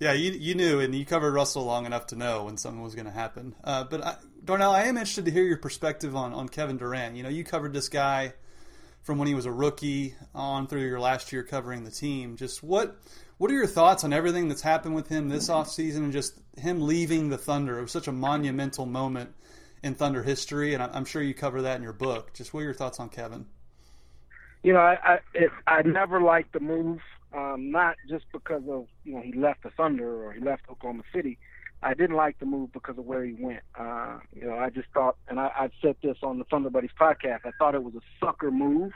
Yeah, 0.00 0.12
you 0.12 0.32
you 0.32 0.54
knew, 0.54 0.80
and 0.80 0.94
you 0.94 1.06
covered 1.06 1.32
Russell 1.32 1.64
long 1.64 1.86
enough 1.86 2.08
to 2.08 2.16
know 2.16 2.44
when 2.44 2.56
something 2.56 2.82
was 2.82 2.94
going 2.94 3.06
to 3.06 3.12
happen. 3.12 3.54
Uh, 3.62 3.84
but 3.84 4.04
I, 4.04 4.16
Darnell, 4.44 4.72
I 4.72 4.82
am 4.84 4.96
interested 4.96 5.24
to 5.26 5.30
hear 5.30 5.44
your 5.44 5.58
perspective 5.58 6.16
on 6.16 6.32
on 6.32 6.48
Kevin 6.48 6.76
Durant. 6.76 7.16
You 7.16 7.22
know, 7.22 7.28
you 7.28 7.44
covered 7.44 7.72
this 7.72 7.88
guy 7.88 8.34
from 9.02 9.18
when 9.18 9.28
he 9.28 9.34
was 9.34 9.46
a 9.46 9.52
rookie 9.52 10.14
on 10.34 10.66
through 10.66 10.80
your 10.80 10.98
last 10.98 11.32
year 11.32 11.44
covering 11.44 11.84
the 11.84 11.90
team. 11.90 12.36
Just 12.36 12.62
what 12.62 12.96
what 13.38 13.50
are 13.50 13.54
your 13.54 13.66
thoughts 13.66 14.02
on 14.02 14.12
everything 14.12 14.48
that's 14.48 14.62
happened 14.62 14.94
with 14.94 15.08
him 15.08 15.28
this 15.28 15.48
offseason 15.48 15.98
and 15.98 16.12
just 16.12 16.34
him 16.56 16.80
leaving 16.80 17.28
the 17.28 17.38
Thunder? 17.38 17.78
It 17.78 17.82
was 17.82 17.92
such 17.92 18.08
a 18.08 18.12
monumental 18.12 18.86
moment 18.86 19.34
in 19.82 19.94
Thunder 19.94 20.22
history, 20.22 20.74
and 20.74 20.82
I'm 20.82 21.04
sure 21.04 21.22
you 21.22 21.34
cover 21.34 21.62
that 21.62 21.76
in 21.76 21.82
your 21.82 21.92
book. 21.92 22.32
Just 22.32 22.52
what 22.52 22.60
are 22.60 22.64
your 22.64 22.74
thoughts 22.74 22.98
on 22.98 23.10
Kevin? 23.10 23.46
You 24.62 24.72
know, 24.72 24.80
I 24.80 24.98
I, 25.04 25.18
it, 25.34 25.50
I 25.66 25.82
never 25.82 26.20
liked 26.20 26.52
the 26.52 26.60
move 26.60 27.00
um, 27.34 27.70
not 27.70 27.96
just 28.08 28.24
because 28.32 28.62
of 28.68 28.86
you 29.04 29.14
know 29.14 29.20
he 29.20 29.32
left 29.32 29.62
the 29.62 29.70
Thunder 29.70 30.24
or 30.24 30.32
he 30.32 30.40
left 30.40 30.62
Oklahoma 30.70 31.02
City. 31.14 31.38
I 31.82 31.92
didn't 31.92 32.16
like 32.16 32.38
the 32.38 32.46
move 32.46 32.72
because 32.72 32.96
of 32.96 33.04
where 33.04 33.24
he 33.24 33.34
went. 33.34 33.60
Uh, 33.78 34.18
you 34.32 34.46
know, 34.46 34.56
I 34.56 34.70
just 34.70 34.88
thought, 34.94 35.16
and 35.28 35.38
I, 35.38 35.50
I've 35.58 35.72
said 35.82 35.96
this 36.02 36.16
on 36.22 36.38
the 36.38 36.44
Thunder 36.44 36.70
Buddies 36.70 36.90
podcast. 36.98 37.40
I 37.44 37.50
thought 37.58 37.74
it 37.74 37.82
was 37.82 37.94
a 37.94 38.24
sucker 38.24 38.50
move. 38.50 38.92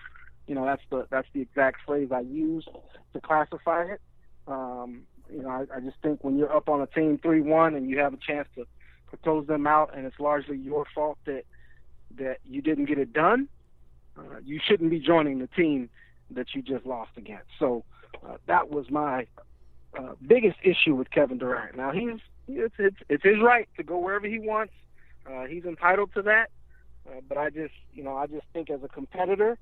You 0.46 0.54
know, 0.54 0.64
that's 0.64 0.82
the 0.90 1.06
that's 1.10 1.28
the 1.34 1.42
exact 1.42 1.78
phrase 1.86 2.08
I 2.12 2.20
used 2.20 2.68
to 3.12 3.20
classify 3.20 3.84
it. 3.84 4.00
Um, 4.46 5.02
you 5.30 5.42
know, 5.42 5.50
I, 5.50 5.76
I 5.76 5.80
just 5.80 5.96
think 6.02 6.24
when 6.24 6.38
you're 6.38 6.54
up 6.54 6.68
on 6.70 6.80
a 6.80 6.86
team 6.86 7.18
three-one 7.22 7.74
and 7.74 7.90
you 7.90 7.98
have 7.98 8.14
a 8.14 8.18
chance 8.18 8.48
to, 8.54 8.64
to 9.10 9.16
close 9.22 9.46
them 9.46 9.66
out, 9.66 9.94
and 9.94 10.06
it's 10.06 10.18
largely 10.18 10.56
your 10.56 10.86
fault 10.94 11.18
that 11.26 11.42
that 12.16 12.38
you 12.44 12.62
didn't 12.62 12.86
get 12.86 12.98
it 12.98 13.12
done, 13.12 13.48
uh, 14.16 14.38
you 14.42 14.58
shouldn't 14.66 14.90
be 14.90 14.98
joining 14.98 15.40
the 15.40 15.46
team 15.48 15.90
that 16.30 16.46
you 16.54 16.62
just 16.62 16.86
lost 16.86 17.10
against. 17.16 17.48
So 17.58 17.84
uh, 18.26 18.36
that 18.46 18.70
was 18.70 18.90
my 18.90 19.26
uh, 19.98 20.14
biggest 20.26 20.58
issue 20.62 20.94
with 20.94 21.10
Kevin 21.10 21.38
Durant. 21.38 21.76
Now 21.76 21.92
he's 21.92 22.20
it's 22.46 22.74
it's, 22.78 22.96
it's 23.08 23.24
his 23.24 23.40
right 23.42 23.68
to 23.76 23.82
go 23.82 23.98
wherever 23.98 24.26
he 24.26 24.38
wants. 24.38 24.72
Uh, 25.26 25.44
he's 25.44 25.64
entitled 25.64 26.10
to 26.14 26.22
that. 26.22 26.50
Uh, 27.08 27.20
but 27.28 27.38
I 27.38 27.50
just 27.50 27.74
you 27.92 28.02
know 28.02 28.16
I 28.16 28.26
just 28.26 28.46
think 28.52 28.70
as 28.70 28.82
a 28.82 28.88
competitor, 28.88 29.58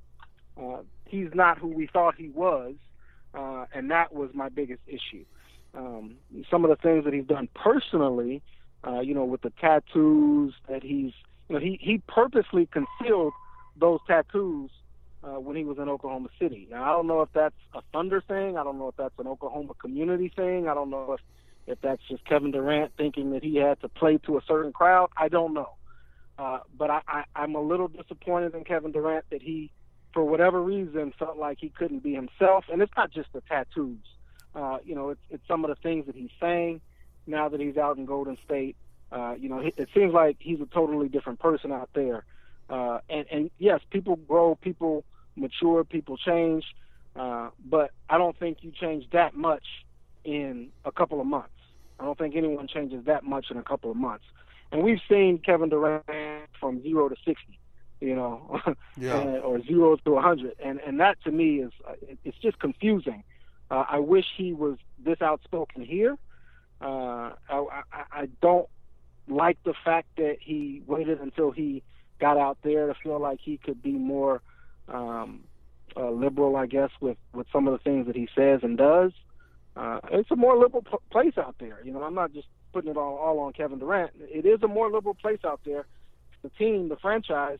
uh, 0.60 0.78
he's 1.04 1.28
not 1.34 1.58
who 1.58 1.68
we 1.68 1.86
thought 1.86 2.14
he 2.16 2.28
was, 2.28 2.74
uh, 3.34 3.66
and 3.72 3.90
that 3.90 4.12
was 4.14 4.30
my 4.34 4.48
biggest 4.48 4.82
issue. 4.86 5.24
Um, 5.74 6.16
some 6.50 6.64
of 6.64 6.70
the 6.70 6.76
things 6.76 7.04
that 7.04 7.12
he's 7.12 7.26
done 7.26 7.48
personally, 7.54 8.42
uh, 8.86 9.00
you 9.00 9.14
know, 9.14 9.24
with 9.24 9.42
the 9.42 9.52
tattoos 9.60 10.54
that 10.68 10.82
he's, 10.82 11.12
you 11.48 11.54
know, 11.54 11.60
he 11.60 11.78
he 11.80 12.02
purposely 12.08 12.66
concealed 12.66 13.32
those 13.78 14.00
tattoos 14.06 14.70
uh, 15.26 15.40
when 15.40 15.56
he 15.56 15.64
was 15.64 15.78
in 15.78 15.88
Oklahoma 15.88 16.28
City. 16.38 16.68
Now 16.70 16.84
I 16.84 16.88
don't 16.88 17.06
know 17.06 17.22
if 17.22 17.28
that's 17.34 17.56
a 17.74 17.80
Thunder 17.92 18.20
thing. 18.20 18.56
I 18.56 18.64
don't 18.64 18.78
know 18.78 18.88
if 18.88 18.96
that's 18.96 19.18
an 19.18 19.26
Oklahoma 19.26 19.74
community 19.74 20.32
thing. 20.34 20.68
I 20.68 20.74
don't 20.74 20.90
know 20.90 21.14
if 21.14 21.20
if 21.66 21.80
that's 21.80 22.02
just 22.08 22.24
Kevin 22.24 22.52
Durant 22.52 22.92
thinking 22.96 23.32
that 23.32 23.42
he 23.42 23.56
had 23.56 23.80
to 23.80 23.88
play 23.88 24.18
to 24.18 24.38
a 24.38 24.40
certain 24.46 24.72
crowd. 24.72 25.10
I 25.16 25.28
don't 25.28 25.52
know. 25.52 25.70
Uh, 26.38 26.60
but 26.76 26.90
I, 26.90 27.00
I, 27.08 27.24
I'm 27.34 27.54
a 27.54 27.60
little 27.60 27.88
disappointed 27.88 28.54
in 28.54 28.62
Kevin 28.62 28.92
Durant 28.92 29.24
that 29.30 29.42
he, 29.42 29.72
for 30.12 30.22
whatever 30.22 30.62
reason, 30.62 31.12
felt 31.18 31.38
like 31.38 31.58
he 31.60 31.70
couldn't 31.70 32.04
be 32.04 32.14
himself. 32.14 32.66
And 32.70 32.80
it's 32.82 32.92
not 32.96 33.10
just 33.10 33.32
the 33.32 33.40
tattoos. 33.40 33.98
Uh, 34.54 34.78
you 34.84 34.94
know, 34.94 35.10
it's, 35.10 35.20
it's 35.28 35.42
some 35.48 35.64
of 35.64 35.70
the 35.70 35.74
things 35.76 36.06
that 36.06 36.14
he's 36.14 36.30
saying 36.40 36.82
now 37.26 37.48
that 37.48 37.60
he's 37.60 37.76
out 37.76 37.96
in 37.96 38.04
Golden 38.04 38.38
State. 38.44 38.76
Uh, 39.10 39.34
you 39.36 39.48
know, 39.48 39.58
it, 39.58 39.74
it 39.76 39.88
seems 39.92 40.12
like 40.14 40.36
he's 40.38 40.60
a 40.60 40.66
totally 40.66 41.08
different 41.08 41.40
person 41.40 41.72
out 41.72 41.90
there. 41.94 42.24
Uh, 42.68 42.98
and, 43.08 43.26
and 43.30 43.50
yes, 43.58 43.80
people 43.90 44.16
grow, 44.16 44.54
people 44.54 45.04
mature, 45.36 45.84
people 45.84 46.16
change, 46.16 46.64
uh, 47.14 47.50
but 47.64 47.90
I 48.08 48.18
don't 48.18 48.38
think 48.38 48.58
you 48.62 48.72
change 48.72 49.04
that 49.12 49.34
much 49.34 49.64
in 50.24 50.70
a 50.84 50.92
couple 50.92 51.20
of 51.20 51.26
months. 51.26 51.50
I 51.98 52.04
don't 52.04 52.18
think 52.18 52.36
anyone 52.36 52.68
changes 52.68 53.04
that 53.06 53.24
much 53.24 53.46
in 53.50 53.56
a 53.56 53.62
couple 53.62 53.90
of 53.90 53.96
months. 53.96 54.24
And 54.72 54.82
we've 54.82 55.00
seen 55.08 55.38
Kevin 55.38 55.68
Durant 55.68 56.04
from 56.60 56.82
zero 56.82 57.08
to 57.08 57.16
sixty, 57.24 57.58
you 58.00 58.14
know, 58.14 58.60
yeah. 58.98 59.38
or 59.38 59.62
zero 59.62 59.96
to 59.96 60.16
a 60.16 60.20
hundred, 60.20 60.56
and 60.62 60.80
and 60.80 61.00
that 61.00 61.22
to 61.24 61.30
me 61.30 61.60
is 61.60 61.72
it's 62.24 62.36
just 62.38 62.58
confusing. 62.58 63.22
Uh, 63.70 63.84
I 63.88 63.98
wish 63.98 64.24
he 64.36 64.52
was 64.52 64.78
this 64.98 65.22
outspoken 65.22 65.84
here. 65.84 66.16
Uh, 66.80 67.32
I, 67.48 67.82
I, 67.92 68.02
I 68.12 68.28
don't 68.42 68.68
like 69.28 69.58
the 69.64 69.74
fact 69.84 70.08
that 70.16 70.36
he 70.40 70.82
waited 70.86 71.20
until 71.20 71.50
he 71.50 71.82
got 72.20 72.36
out 72.36 72.58
there 72.62 72.86
to 72.86 72.94
feel 72.94 73.18
like 73.18 73.40
he 73.42 73.58
could 73.58 73.82
be 73.82 73.92
more 73.92 74.40
um, 74.88 75.44
uh, 75.96 76.10
liberal, 76.10 76.56
I 76.56 76.66
guess, 76.66 76.90
with 77.00 77.16
with 77.32 77.46
some 77.52 77.66
of 77.66 77.72
the 77.72 77.78
things 77.78 78.06
that 78.06 78.16
he 78.16 78.28
says 78.34 78.60
and 78.62 78.76
does. 78.76 79.12
Uh, 79.76 80.00
it's 80.10 80.30
a 80.30 80.36
more 80.36 80.56
liberal 80.56 80.82
p- 80.82 80.96
place 81.10 81.34
out 81.36 81.56
there. 81.58 81.80
You 81.84 81.92
know, 81.92 82.02
I'm 82.02 82.14
not 82.14 82.32
just 82.32 82.48
putting 82.72 82.90
it 82.90 82.96
all, 82.96 83.16
all 83.16 83.38
on 83.40 83.52
Kevin 83.52 83.78
Durant. 83.78 84.10
It 84.18 84.46
is 84.46 84.62
a 84.62 84.68
more 84.68 84.90
liberal 84.90 85.14
place 85.14 85.40
out 85.44 85.60
there. 85.64 85.86
The 86.42 86.48
team, 86.50 86.88
the 86.88 86.96
franchise, 86.96 87.58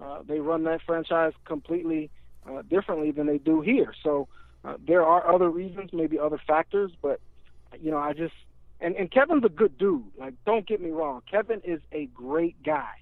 uh, 0.00 0.20
they 0.26 0.40
run 0.40 0.64
that 0.64 0.80
franchise 0.84 1.32
completely 1.46 2.10
uh, 2.48 2.62
differently 2.62 3.10
than 3.12 3.26
they 3.26 3.38
do 3.38 3.60
here. 3.60 3.94
So 4.02 4.28
uh, 4.64 4.74
there 4.86 5.04
are 5.04 5.32
other 5.32 5.50
reasons, 5.50 5.90
maybe 5.92 6.18
other 6.18 6.40
factors, 6.46 6.90
but 7.00 7.20
you 7.80 7.90
know, 7.90 7.98
I 7.98 8.12
just 8.12 8.34
and 8.80 8.94
and 8.96 9.10
Kevin's 9.10 9.44
a 9.44 9.48
good 9.48 9.78
dude. 9.78 10.04
Like, 10.18 10.34
don't 10.44 10.66
get 10.66 10.80
me 10.80 10.90
wrong, 10.90 11.22
Kevin 11.30 11.60
is 11.64 11.80
a 11.92 12.06
great 12.06 12.62
guy. 12.62 12.92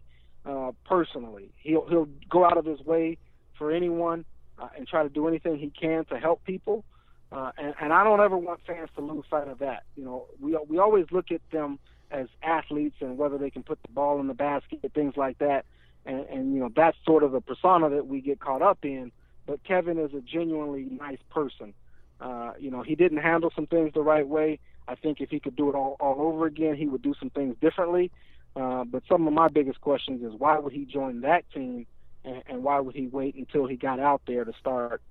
Uh, 0.45 0.73
personally, 0.85 1.51
he'll 1.59 1.87
he'll 1.89 2.09
go 2.29 2.45
out 2.45 2.57
of 2.57 2.65
his 2.65 2.81
way 2.81 3.19
for 3.63 3.71
anyone 3.71 4.25
uh, 4.59 4.67
and 4.77 4.89
try 4.89 5.05
to 5.05 5.09
do 5.09 5.29
anything 5.29 5.57
he 5.57 5.71
can 5.71 6.05
to 6.07 6.19
help 6.19 6.43
people. 6.43 6.85
Uh, 7.31 7.53
and, 7.57 7.75
and 7.81 7.93
I 7.93 8.03
don't 8.03 8.21
ever 8.21 8.37
want 8.37 8.59
fans 8.67 8.91
to 8.97 9.01
lose 9.01 9.25
sight 9.31 9.47
of 9.47 9.61
that. 9.61 9.85
You 9.95 10.05
know, 10.05 10.27
we 10.41 10.59
we 10.69 10.79
always 10.79 11.07
look 11.13 11.31
at 11.31 11.41
them 11.53 11.79
as 12.11 12.27
athletes 12.43 12.97
and 13.01 13.17
whether 13.17 13.39
they 13.39 13.51
can 13.51 13.63
put 13.63 13.81
the 13.83 13.93
ball 13.93 14.19
in 14.19 14.27
the 14.27 14.35
basket, 14.35 14.81
things 14.95 15.17
like 15.17 15.39
that. 15.39 15.65
and, 16.05 16.27
and 16.27 16.55
you 16.55 16.61
know 16.61 16.71
that's 16.75 16.97
sort 17.07 17.23
of 17.23 17.33
the 17.33 17.41
persona 17.41 17.89
that 17.91 18.07
we 18.07 18.21
get 18.21 18.41
caught 18.41 18.63
up 18.63 18.79
in. 18.83 19.13
But 19.47 19.63
Kevin 19.65 19.99
is 19.99 20.13
a 20.15 20.21
genuinely 20.21 20.87
nice 20.91 21.19
person. 21.31 21.75
Uh, 22.21 22.53
you 22.59 22.71
know, 22.71 22.83
he 22.83 22.95
didn't 22.95 23.19
handle 23.19 23.53
some 23.55 23.67
things 23.67 23.93
the 23.95 24.03
right 24.03 24.27
way. 24.27 24.61
I 24.87 24.95
think 24.95 25.21
if 25.21 25.31
he 25.31 25.41
could 25.41 25.57
do 25.57 25.69
it 25.69 25.75
all, 25.75 25.97
all 26.01 26.21
over 26.21 26.47
again, 26.47 26.77
he 26.77 26.87
would 26.87 27.03
do 27.03 27.15
some 27.19 27.31
things 27.31 27.57
differently. 27.61 28.11
Uh, 28.55 28.85
but 28.85 29.03
some 29.09 29.27
of 29.27 29.33
my 29.33 29.49
biggest 29.49 29.81
questions 29.81 30.23
is 30.23 30.39
why 30.39 30.59
would 30.59 30.73
he 30.73 30.85
join 30.85 31.23
that 31.23 31.45
team, 31.53 31.87
and, 32.25 32.43
and 32.47 32.63
why 32.63 32.81
would 32.81 32.95
he 32.95 33.07
wait 33.07 33.35
until 33.35 33.67
he 33.67 33.77
got 33.77 34.01
out 34.01 34.23
there 34.27 34.45
to 34.45 34.53
start 34.61 35.03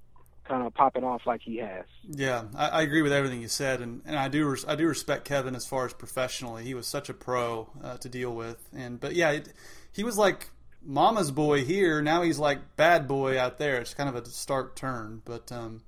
kind 0.48 0.66
of 0.66 0.74
popping 0.74 1.04
off 1.04 1.22
like 1.26 1.42
he 1.42 1.58
has? 1.58 1.86
Yeah, 2.08 2.44
I, 2.56 2.68
I 2.68 2.82
agree 2.82 3.02
with 3.02 3.14
everything 3.14 3.42
you 3.42 3.48
said, 3.48 3.82
and, 3.82 4.02
and 4.06 4.16
I 4.16 4.28
do 4.28 4.56
I 4.68 4.76
do 4.76 4.88
respect 4.88 5.26
Kevin 5.26 5.56
as 5.56 5.66
far 5.66 5.86
as 5.86 5.94
professionally. 5.94 6.64
He 6.64 6.74
was 6.74 6.88
such 6.88 7.10
a 7.10 7.14
pro 7.14 7.70
uh, 7.84 7.98
to 7.98 8.10
deal 8.10 8.34
with, 8.34 8.58
and 8.76 9.00
but 9.00 9.16
yeah, 9.16 9.32
it, 9.32 9.54
he 9.92 10.04
was 10.04 10.18
like 10.18 10.50
mama's 10.84 11.32
boy 11.32 11.64
here. 11.64 12.02
Now 12.02 12.22
he's 12.22 12.40
like 12.40 12.76
bad 12.76 13.08
boy 13.08 13.40
out 13.40 13.58
there. 13.58 13.80
It's 13.80 13.94
kind 13.94 14.10
of 14.10 14.16
a 14.16 14.26
stark 14.26 14.76
turn, 14.76 15.22
but. 15.26 15.52
Um, 15.52 15.82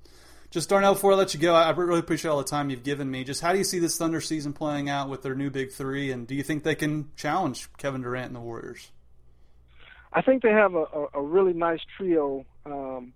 just 0.53 0.69
Darnell, 0.69 0.93
before 0.93 1.13
I 1.13 1.15
let 1.15 1.33
you 1.33 1.39
go, 1.39 1.55
I 1.55 1.71
really 1.71 1.97
appreciate 1.97 2.29
all 2.29 2.37
the 2.37 2.43
time 2.43 2.69
you've 2.69 2.83
given 2.83 3.09
me. 3.09 3.23
Just 3.23 3.41
how 3.41 3.53
do 3.53 3.57
you 3.57 3.63
see 3.63 3.79
this 3.79 3.97
Thunder 3.97 4.21
season 4.21 4.53
playing 4.53 4.87
out 4.87 5.09
with 5.09 5.23
their 5.23 5.33
new 5.33 5.49
big 5.49 5.71
three, 5.71 6.11
and 6.11 6.27
do 6.27 6.35
you 6.35 6.43
think 6.43 6.61
they 6.61 6.75
can 6.75 7.09
challenge 7.15 7.69
Kevin 7.77 8.03
Durant 8.03 8.27
and 8.27 8.35
the 8.35 8.39
Warriors? 8.39 8.91
I 10.13 10.21
think 10.21 10.43
they 10.43 10.51
have 10.51 10.75
a, 10.75 10.85
a, 10.93 11.07
a 11.15 11.21
really 11.21 11.53
nice 11.53 11.79
trio, 11.97 12.45
um, 12.65 13.13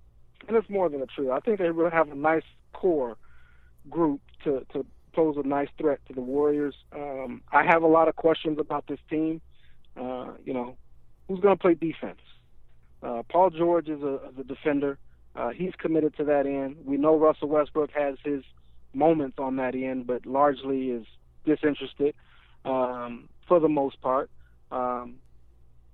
and 0.47 0.57
it's 0.57 0.69
more 0.69 0.89
than 0.89 1.01
a 1.01 1.05
trio. 1.05 1.31
I 1.31 1.39
think 1.39 1.59
they 1.59 1.69
really 1.69 1.91
have 1.91 2.11
a 2.11 2.15
nice 2.15 2.43
core 2.73 3.17
group 3.89 4.21
to, 4.43 4.65
to 4.73 4.85
pose 5.13 5.35
a 5.37 5.47
nice 5.47 5.69
threat 5.77 5.99
to 6.07 6.13
the 6.13 6.21
Warriors. 6.21 6.75
Um, 6.93 7.41
I 7.51 7.63
have 7.63 7.83
a 7.83 7.87
lot 7.87 8.07
of 8.07 8.15
questions 8.15 8.57
about 8.59 8.87
this 8.87 8.99
team. 9.09 9.41
Uh, 9.95 10.33
you 10.43 10.53
know, 10.53 10.77
who's 11.27 11.39
going 11.39 11.55
to 11.55 11.61
play 11.61 11.75
defense? 11.75 12.19
Uh, 13.01 13.21
Paul 13.29 13.51
George 13.51 13.89
is 13.89 14.01
a, 14.01 14.19
a 14.39 14.43
defender. 14.43 14.97
Uh, 15.35 15.49
he's 15.49 15.73
committed 15.77 16.15
to 16.17 16.23
that 16.25 16.45
end. 16.47 16.77
We 16.83 16.97
know 16.97 17.17
Russell 17.17 17.47
Westbrook 17.47 17.91
has 17.91 18.15
his 18.23 18.43
moments 18.93 19.37
on 19.39 19.55
that 19.57 19.75
end, 19.75 20.07
but 20.07 20.25
largely 20.25 20.89
is 20.89 21.05
disinterested 21.45 22.15
um, 22.65 23.29
for 23.47 23.59
the 23.59 23.69
most 23.69 24.01
part. 24.01 24.29
Um, 24.71 25.15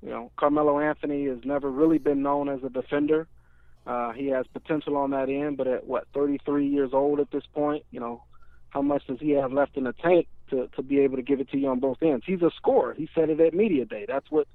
you 0.04 0.10
know, 0.10 0.32
Carmelo 0.38 0.80
Anthony 0.80 1.26
has 1.28 1.40
never 1.46 1.72
really 1.72 1.98
been 1.98 2.22
known 2.22 2.50
as 2.50 2.60
a 2.64 2.70
defender. 2.70 3.28
Uh, 3.88 4.12
he 4.12 4.28
has 4.28 4.46
potential 4.54 4.98
on 4.98 5.12
that 5.12 5.30
end, 5.30 5.58
but 5.58 5.68
at 5.68 5.88
what 5.88 6.08
33 6.14 6.68
years 6.68 6.92
old 6.94 7.20
at 7.20 7.32
this 7.32 7.44
point, 7.54 7.86
you 7.92 8.00
know, 8.00 8.24
how 8.70 8.82
much 8.82 9.06
does 9.08 9.20
he 9.20 9.32
have 9.32 9.54
left 9.54 9.78
in 9.78 9.86
the 9.86 9.94
tank 9.94 10.28
to 10.50 10.68
to 10.76 10.82
be 10.82 11.00
able 11.00 11.16
to 11.18 11.22
give 11.22 11.40
it 11.40 11.50
to 11.52 11.58
you 11.58 11.70
on 11.70 11.80
both 11.80 11.98
ends? 12.02 12.24
He's 12.26 12.42
a 12.42 12.52
scorer. 12.56 12.94
He 12.94 13.10
said 13.16 13.30
it 13.30 13.40
at 13.40 13.54
media 13.54 13.86
day. 13.86 14.06
That's 14.08 14.30
what 14.30 14.48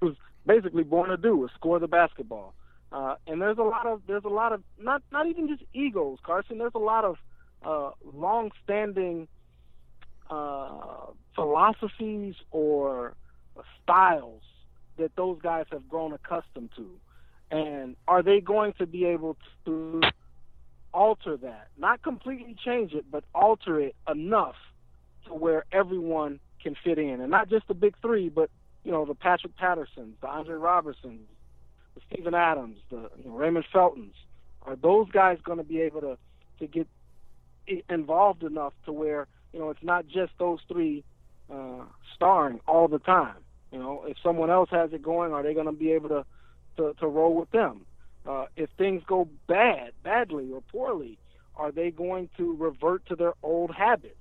he 0.00 0.08
was 0.08 0.16
basically 0.46 0.82
born 0.82 1.10
to 1.10 1.16
do: 1.16 1.36
was 1.36 1.50
score 1.54 1.78
the 1.78 1.88
basketball. 1.88 2.54
Uh, 2.90 3.16
and 3.26 3.40
there's 3.40 3.58
a 3.58 3.62
lot 3.62 3.86
of 3.86 4.02
there's 4.06 4.24
a 4.24 4.30
lot 4.30 4.52
of 4.52 4.62
not 4.78 5.02
not 5.12 5.26
even 5.26 5.48
just 5.48 5.62
egos, 5.72 6.18
Carson. 6.22 6.58
There's 6.58 6.72
a 6.74 6.78
lot 6.78 7.04
of 7.04 7.16
uh, 7.62 7.90
long-standing 8.14 9.28
uh, 10.30 11.06
philosophies 11.34 12.34
or 12.50 13.14
styles 13.82 14.42
that 14.98 15.16
those 15.16 15.38
guys 15.40 15.66
have 15.70 15.88
grown 15.88 16.12
accustomed 16.12 16.70
to. 16.76 16.88
And 17.50 17.96
are 18.06 18.22
they 18.22 18.40
going 18.40 18.74
to 18.74 18.86
be 18.86 19.06
able 19.06 19.36
to 19.64 20.02
alter 20.92 21.36
that? 21.38 21.68
Not 21.78 22.02
completely 22.02 22.56
change 22.64 22.92
it, 22.92 23.06
but 23.10 23.24
alter 23.34 23.80
it 23.80 23.96
enough 24.10 24.56
to 25.26 25.34
where 25.34 25.64
everyone 25.72 26.40
can 26.62 26.76
fit 26.84 26.98
in, 26.98 27.20
and 27.20 27.30
not 27.30 27.48
just 27.48 27.68
the 27.68 27.74
big 27.74 27.94
three, 28.02 28.28
but 28.28 28.50
you 28.84 28.90
know 28.90 29.04
the 29.04 29.14
Patrick 29.14 29.56
Pattersons, 29.56 30.16
the 30.20 30.26
Andre 30.26 30.56
Robersons, 30.56 31.28
the 31.94 32.00
Steven 32.10 32.34
Adams, 32.34 32.78
the 32.90 33.10
you 33.22 33.30
know, 33.30 33.36
Raymond 33.36 33.64
Feltons, 33.72 34.14
are 34.62 34.76
those 34.76 35.08
guys 35.10 35.38
going 35.42 35.58
to 35.58 35.64
be 35.64 35.80
able 35.80 36.00
to 36.00 36.18
to 36.58 36.66
get 36.66 36.88
involved 37.88 38.42
enough 38.42 38.72
to 38.86 38.92
where 38.92 39.26
you 39.52 39.60
know 39.60 39.70
it's 39.70 39.82
not 39.82 40.06
just 40.06 40.32
those 40.38 40.58
three 40.68 41.04
uh, 41.52 41.84
starring 42.14 42.60
all 42.66 42.88
the 42.88 42.98
time. 42.98 43.36
You 43.72 43.78
know, 43.78 44.04
if 44.06 44.16
someone 44.22 44.50
else 44.50 44.70
has 44.70 44.92
it 44.92 45.02
going, 45.02 45.32
are 45.32 45.42
they 45.42 45.54
going 45.54 45.66
to 45.66 45.72
be 45.72 45.92
able 45.92 46.08
to 46.10 46.24
to, 46.76 46.94
to 47.00 47.06
roll 47.06 47.34
with 47.34 47.50
them? 47.50 47.84
Uh, 48.26 48.46
if 48.56 48.70
things 48.78 49.02
go 49.06 49.28
bad, 49.46 49.92
badly 50.02 50.50
or 50.52 50.60
poorly, 50.60 51.18
are 51.56 51.72
they 51.72 51.90
going 51.90 52.28
to 52.36 52.54
revert 52.56 53.04
to 53.06 53.16
their 53.16 53.32
old 53.42 53.74
habits? 53.74 54.14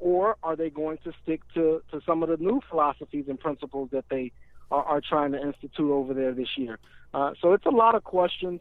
Or 0.00 0.36
are 0.42 0.56
they 0.56 0.70
going 0.70 0.98
to 1.04 1.12
stick 1.22 1.40
to, 1.54 1.82
to 1.90 2.00
some 2.06 2.22
of 2.22 2.28
the 2.28 2.36
new 2.36 2.60
philosophies 2.68 3.26
and 3.28 3.38
principles 3.38 3.90
that 3.92 4.06
they 4.08 4.32
are, 4.70 4.84
are 4.84 5.00
trying 5.00 5.32
to 5.32 5.40
institute 5.40 5.90
over 5.90 6.14
there 6.14 6.32
this 6.32 6.56
year. 6.56 6.78
Uh, 7.12 7.32
so 7.40 7.52
it's 7.52 7.66
a 7.66 7.70
lot 7.70 7.94
of 7.94 8.04
questions. 8.04 8.60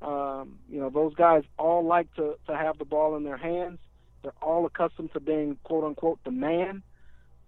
Um, 0.00 0.58
you 0.68 0.80
know, 0.80 0.90
those 0.90 1.14
guys 1.14 1.44
all 1.58 1.84
like 1.84 2.12
to, 2.16 2.36
to 2.48 2.56
have 2.56 2.78
the 2.78 2.84
ball 2.84 3.16
in 3.16 3.24
their 3.24 3.36
hands. 3.36 3.78
They're 4.22 4.32
all 4.40 4.66
accustomed 4.66 5.12
to 5.12 5.20
being 5.20 5.58
quote 5.62 5.84
unquote 5.84 6.18
the 6.24 6.30
man. 6.30 6.82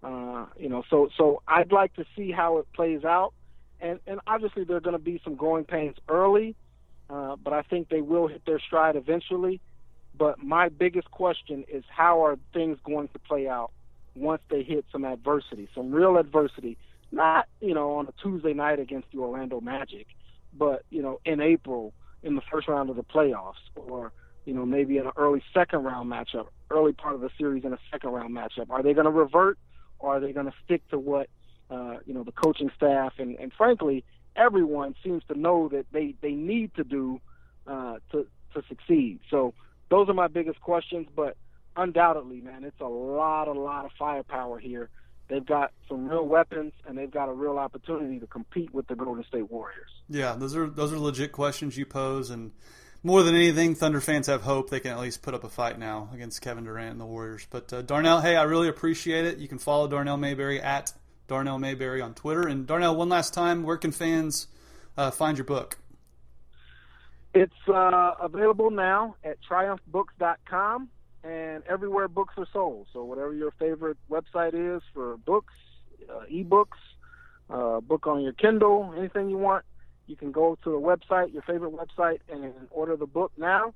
Uh, 0.05 0.45
you 0.59 0.69
know, 0.69 0.83
so 0.87 1.09
so 1.17 1.41
I'd 1.47 1.71
like 1.71 1.95
to 1.95 2.05
see 2.15 2.31
how 2.31 2.59
it 2.59 2.67
plays 2.73 3.03
out, 3.03 3.33
and 3.81 3.99
and 4.05 4.19
obviously 4.27 4.63
there 4.63 4.77
are 4.77 4.81
going 4.81 4.93
to 4.93 4.99
be 4.99 5.19
some 5.23 5.33
growing 5.33 5.63
pains 5.63 5.95
early, 6.07 6.55
uh, 7.09 7.35
but 7.43 7.53
I 7.53 7.63
think 7.63 7.89
they 7.89 8.01
will 8.01 8.27
hit 8.27 8.45
their 8.45 8.59
stride 8.59 8.95
eventually. 8.95 9.61
But 10.15 10.43
my 10.43 10.69
biggest 10.69 11.09
question 11.09 11.65
is 11.67 11.83
how 11.89 12.23
are 12.23 12.37
things 12.53 12.77
going 12.85 13.07
to 13.09 13.19
play 13.19 13.47
out 13.47 13.71
once 14.15 14.43
they 14.49 14.61
hit 14.61 14.85
some 14.91 15.03
adversity, 15.05 15.67
some 15.73 15.91
real 15.91 16.17
adversity, 16.17 16.77
not 17.11 17.47
you 17.59 17.73
know 17.73 17.95
on 17.95 18.07
a 18.07 18.13
Tuesday 18.21 18.53
night 18.53 18.79
against 18.79 19.07
the 19.11 19.17
Orlando 19.17 19.59
Magic, 19.59 20.05
but 20.55 20.83
you 20.91 21.01
know 21.01 21.19
in 21.25 21.41
April 21.41 21.93
in 22.21 22.35
the 22.35 22.41
first 22.51 22.67
round 22.67 22.91
of 22.91 22.95
the 22.95 23.03
playoffs, 23.03 23.53
or 23.75 24.11
you 24.45 24.53
know 24.53 24.67
maybe 24.67 24.99
in 24.99 25.07
an 25.07 25.13
early 25.17 25.41
second 25.51 25.83
round 25.83 26.11
matchup, 26.11 26.45
early 26.69 26.93
part 26.93 27.15
of 27.15 27.21
the 27.21 27.31
series 27.39 27.65
in 27.65 27.73
a 27.73 27.79
second 27.91 28.11
round 28.11 28.35
matchup. 28.35 28.69
Are 28.69 28.83
they 28.83 28.93
going 28.93 29.05
to 29.05 29.11
revert, 29.11 29.57
are 30.01 30.19
they 30.19 30.31
going 30.31 30.45
to 30.45 30.53
stick 30.63 30.87
to 30.89 30.99
what 30.99 31.29
uh, 31.69 31.97
you 32.05 32.13
know 32.13 32.23
the 32.23 32.31
coaching 32.31 32.69
staff 32.75 33.13
and, 33.17 33.37
and 33.37 33.51
frankly 33.53 34.03
everyone 34.35 34.95
seems 35.03 35.23
to 35.27 35.37
know 35.37 35.67
that 35.69 35.85
they 35.91 36.15
they 36.21 36.31
need 36.31 36.73
to 36.75 36.83
do 36.83 37.19
uh, 37.67 37.97
to 38.11 38.27
to 38.53 38.63
succeed. 38.67 39.19
So 39.29 39.53
those 39.89 40.09
are 40.09 40.13
my 40.13 40.27
biggest 40.27 40.61
questions, 40.61 41.07
but 41.15 41.35
undoubtedly, 41.75 42.41
man, 42.41 42.63
it's 42.63 42.79
a 42.79 42.85
lot, 42.85 43.47
a 43.47 43.53
lot 43.53 43.85
of 43.85 43.91
firepower 43.97 44.59
here 44.59 44.89
they've 45.27 45.45
got 45.45 45.71
some 45.87 46.07
real 46.07 46.25
weapons 46.25 46.73
and 46.87 46.97
they've 46.97 47.11
got 47.11 47.29
a 47.29 47.33
real 47.33 47.57
opportunity 47.57 48.19
to 48.19 48.27
compete 48.27 48.73
with 48.73 48.87
the 48.87 48.95
Golden 48.95 49.23
State 49.25 49.49
Warriors. 49.49 49.89
Yeah, 50.09 50.35
those 50.35 50.55
are 50.55 50.67
those 50.67 50.93
are 50.93 50.99
legit 50.99 51.31
questions 51.31 51.77
you 51.77 51.85
pose, 51.85 52.29
and 52.29 52.51
more 53.05 53.21
than 53.21 53.35
anything, 53.35 53.75
Thunder 53.75 54.01
fans 54.01 54.25
have 54.25 54.41
hope 54.41 54.71
they 54.71 54.79
can 54.79 54.89
at 54.89 54.99
least 54.99 55.21
put 55.21 55.35
up 55.35 55.43
a 55.43 55.49
fight 55.49 55.77
now 55.77 56.09
against 56.11 56.41
Kevin 56.41 56.63
Durant 56.63 56.93
and 56.93 56.99
the 56.99 57.05
Warriors. 57.05 57.45
But 57.47 57.71
uh, 57.71 57.83
Darnell, 57.83 58.19
hey, 58.19 58.35
I 58.35 58.43
really 58.43 58.67
appreciate 58.67 59.25
it. 59.25 59.37
You 59.37 59.47
can 59.47 59.59
follow 59.59 59.87
Darnell 59.87 60.17
Mayberry 60.17 60.59
at 60.59 60.91
Darnell 61.27 61.59
Mayberry 61.59 62.01
on 62.01 62.15
Twitter. 62.15 62.47
And 62.47 62.65
Darnell, 62.65 62.95
one 62.95 63.07
last 63.07 63.31
time, 63.31 63.61
where 63.61 63.77
can 63.77 63.91
fans 63.91 64.47
uh, 64.97 65.11
find 65.11 65.37
your 65.37 65.45
book? 65.45 65.77
It's 67.35 67.53
uh, 67.67 68.15
available 68.19 68.71
now 68.71 69.17
at 69.23 69.37
triumphbooks.com 69.47 70.89
and 71.23 71.63
everywhere 71.69 72.07
books 72.07 72.33
are 72.37 72.47
sold. 72.51 72.87
So 72.91 73.03
whatever 73.03 73.35
your 73.35 73.51
favorite 73.51 73.97
website 74.09 74.55
is 74.55 74.81
for 74.95 75.17
books, 75.17 75.53
uh, 76.09 76.23
ebooks, 76.31 76.79
uh, 77.51 77.81
book 77.81 78.07
on 78.07 78.23
your 78.23 78.33
Kindle, 78.33 78.95
anything 78.97 79.29
you 79.29 79.37
want, 79.37 79.63
you 80.07 80.15
can 80.15 80.31
go 80.31 80.57
to 80.63 80.71
the 80.71 80.79
website, 80.79 81.33
your 81.33 81.41
favorite 81.43 81.73
website, 81.73 82.19
and 82.29 82.53
order 82.71 82.95
the 82.95 83.05
book 83.05 83.31
now. 83.37 83.73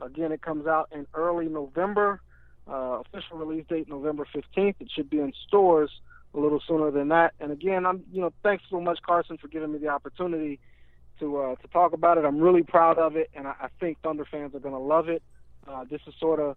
Again, 0.00 0.32
it 0.32 0.42
comes 0.42 0.66
out 0.66 0.88
in 0.92 1.06
early 1.14 1.48
November. 1.48 2.20
Uh, 2.68 3.00
official 3.00 3.38
release 3.38 3.64
date 3.68 3.88
November 3.88 4.26
15th. 4.34 4.74
It 4.80 4.90
should 4.94 5.08
be 5.08 5.20
in 5.20 5.32
stores 5.46 5.90
a 6.34 6.38
little 6.38 6.60
sooner 6.66 6.90
than 6.90 7.08
that. 7.08 7.32
And 7.40 7.50
again, 7.50 7.86
I'm 7.86 8.04
you 8.12 8.20
know 8.20 8.32
thanks 8.42 8.64
so 8.70 8.80
much 8.80 8.98
Carson 9.06 9.38
for 9.38 9.48
giving 9.48 9.72
me 9.72 9.78
the 9.78 9.88
opportunity 9.88 10.60
to 11.20 11.38
uh, 11.38 11.54
to 11.56 11.68
talk 11.68 11.94
about 11.94 12.18
it. 12.18 12.24
I'm 12.24 12.38
really 12.38 12.62
proud 12.62 12.98
of 12.98 13.16
it, 13.16 13.30
and 13.34 13.46
I, 13.46 13.54
I 13.62 13.68
think 13.80 13.98
Thunder 14.02 14.26
fans 14.30 14.54
are 14.54 14.60
going 14.60 14.74
to 14.74 14.80
love 14.80 15.08
it. 15.08 15.22
Uh, 15.66 15.84
this 15.90 16.00
is 16.06 16.14
sort 16.20 16.40
of 16.40 16.56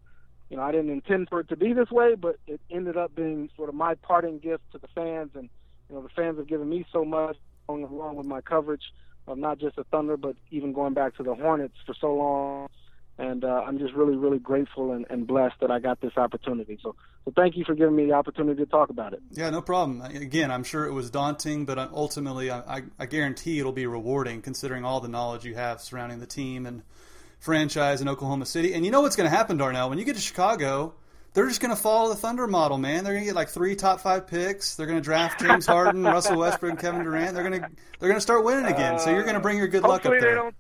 you 0.52 0.58
know, 0.58 0.64
I 0.64 0.74
didn't 0.74 0.90
intend 0.90 1.30
for 1.30 1.40
it 1.40 1.48
to 1.48 1.56
be 1.56 1.72
this 1.72 1.90
way, 1.90 2.16
but 2.16 2.36
it 2.46 2.60
ended 2.70 2.98
up 2.98 3.16
being 3.16 3.50
sort 3.56 3.70
of 3.70 3.76
my 3.76 3.96
parting 3.96 4.38
gift 4.38 4.64
to 4.74 4.80
the 4.80 4.90
fans. 4.94 5.32
And, 5.34 5.50
you 5.90 5.96
know, 5.96 6.02
the 6.02 6.10
fans 6.10 6.38
have 6.38 6.48
given 6.48 6.68
me 6.68 6.86
so 6.92 7.06
much 7.06 7.38
going 7.68 7.86
along 7.86 8.18
with 8.18 8.28
my 8.28 8.42
coverage 8.42 8.84
of 9.28 9.38
not 9.38 9.60
just 9.60 9.76
the 9.76 9.84
Thunder, 9.86 10.18
but 10.18 10.36
even 10.52 10.74
going 10.74 10.94
back 10.94 11.16
to 11.18 11.24
the 11.24 11.36
Hornets 11.36 11.76
for 11.86 11.94
so 12.00 12.14
long. 12.14 12.70
And 13.18 13.44
uh, 13.44 13.64
I'm 13.68 13.78
just 13.78 13.94
really, 13.94 14.16
really 14.16 14.40
grateful 14.40 14.94
and, 14.94 15.06
and 15.10 15.28
blessed 15.28 15.56
that 15.62 15.70
I 15.70 15.80
got 15.80 16.02
this 16.02 16.18
opportunity. 16.18 16.80
So, 16.82 16.96
so 17.26 17.34
thank 17.36 17.56
you 17.56 17.64
for 17.64 17.76
giving 17.76 17.96
me 17.96 18.08
the 18.08 18.14
opportunity 18.14 18.64
to 18.64 18.70
talk 18.70 18.90
about 18.90 19.14
it. 19.14 19.22
Yeah, 19.32 19.50
no 19.52 19.62
problem. 19.62 20.02
Again, 20.02 20.50
I'm 20.50 20.64
sure 20.64 20.86
it 20.86 20.94
was 20.94 21.12
daunting, 21.12 21.66
but 21.66 21.78
ultimately, 21.78 22.50
I, 22.50 22.84
I 22.98 23.06
guarantee 23.06 23.60
it'll 23.60 23.74
be 23.74 23.86
rewarding 23.86 24.42
considering 24.42 24.86
all 24.86 25.02
the 25.02 25.08
knowledge 25.08 25.46
you 25.46 25.54
have 25.56 25.82
surrounding 25.82 26.20
the 26.20 26.26
team 26.28 26.66
and– 26.66 26.82
franchise 27.42 28.02
in 28.02 28.08
Oklahoma 28.08 28.46
City. 28.46 28.74
And 28.74 28.86
you 28.86 28.92
know 28.92 29.02
what's 29.02 29.16
going 29.16 29.30
to 29.30 29.36
happen, 29.36 29.58
Darnell? 29.58 29.90
When 29.90 29.98
you 29.98 30.06
get 30.06 30.16
to 30.16 30.22
Chicago, 30.22 30.94
they're 31.34 31.48
just 31.48 31.62
going 31.62 31.76
to 31.76 31.82
follow 31.82 32.10
the 32.10 32.16
Thunder 32.16 32.46
model, 32.48 32.78
man. 32.78 33.04
They're 33.04 33.14
going 33.14 33.24
to 33.24 33.30
get 33.30 33.36
like 33.36 33.50
three 33.50 33.76
top 33.76 34.02
five 34.02 34.28
picks. 34.28 34.76
They're 34.76 34.86
going 34.88 34.98
to 35.00 35.04
draft 35.04 35.40
James 35.40 35.66
Harden, 35.66 36.04
Russell 36.16 36.38
Westbrook, 36.38 36.72
and 36.72 36.80
Kevin 36.80 37.04
Durant. 37.04 37.34
They're 37.34 37.48
going 37.48 37.62
to 37.62 37.70
they're 38.00 38.10
going 38.10 38.18
to 38.18 38.22
start 38.22 38.44
winning 38.44 38.66
again. 38.66 39.00
So 39.00 39.12
you're 39.12 39.24
going 39.24 39.36
to 39.36 39.40
bring 39.42 39.58
your 39.58 39.68
good 39.68 39.84
luck 39.84 40.06
up 40.06 40.12
Hopefully 40.12 40.20
they 40.20 40.26
there. 40.26 40.36
don't. 40.36 40.56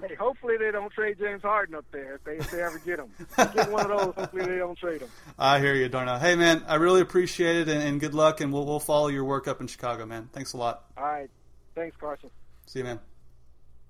Hey, 0.00 0.14
hopefully 0.14 0.56
they 0.56 0.70
don't 0.70 0.92
trade 0.92 1.18
James 1.18 1.42
Harden 1.42 1.74
up 1.74 1.84
there 1.90 2.14
if 2.14 2.24
they 2.24 2.36
if 2.36 2.50
they 2.50 2.62
ever 2.62 2.78
get 2.78 3.00
him. 3.00 3.08
Get 3.36 3.70
one 3.70 3.90
of 3.90 3.98
those. 3.98 4.14
Hopefully 4.14 4.46
they 4.46 4.56
don't 4.58 4.78
trade 4.78 5.02
him. 5.02 5.08
I 5.38 5.58
hear 5.58 5.74
you, 5.74 5.88
Darnell. 5.88 6.18
Hey, 6.20 6.36
man, 6.36 6.64
I 6.68 6.76
really 6.76 7.00
appreciate 7.00 7.56
it, 7.56 7.68
and, 7.68 7.82
and 7.82 8.00
good 8.00 8.14
luck, 8.14 8.40
and 8.40 8.52
we'll 8.52 8.64
we'll 8.64 8.78
follow 8.80 9.08
your 9.08 9.24
work 9.24 9.48
up 9.48 9.60
in 9.60 9.66
Chicago, 9.66 10.06
man. 10.06 10.28
Thanks 10.32 10.52
a 10.52 10.56
lot. 10.56 10.84
All 10.96 11.04
right, 11.04 11.28
thanks, 11.74 11.96
Carson. 11.96 12.30
See 12.66 12.78
you, 12.78 12.84
man. 12.84 13.00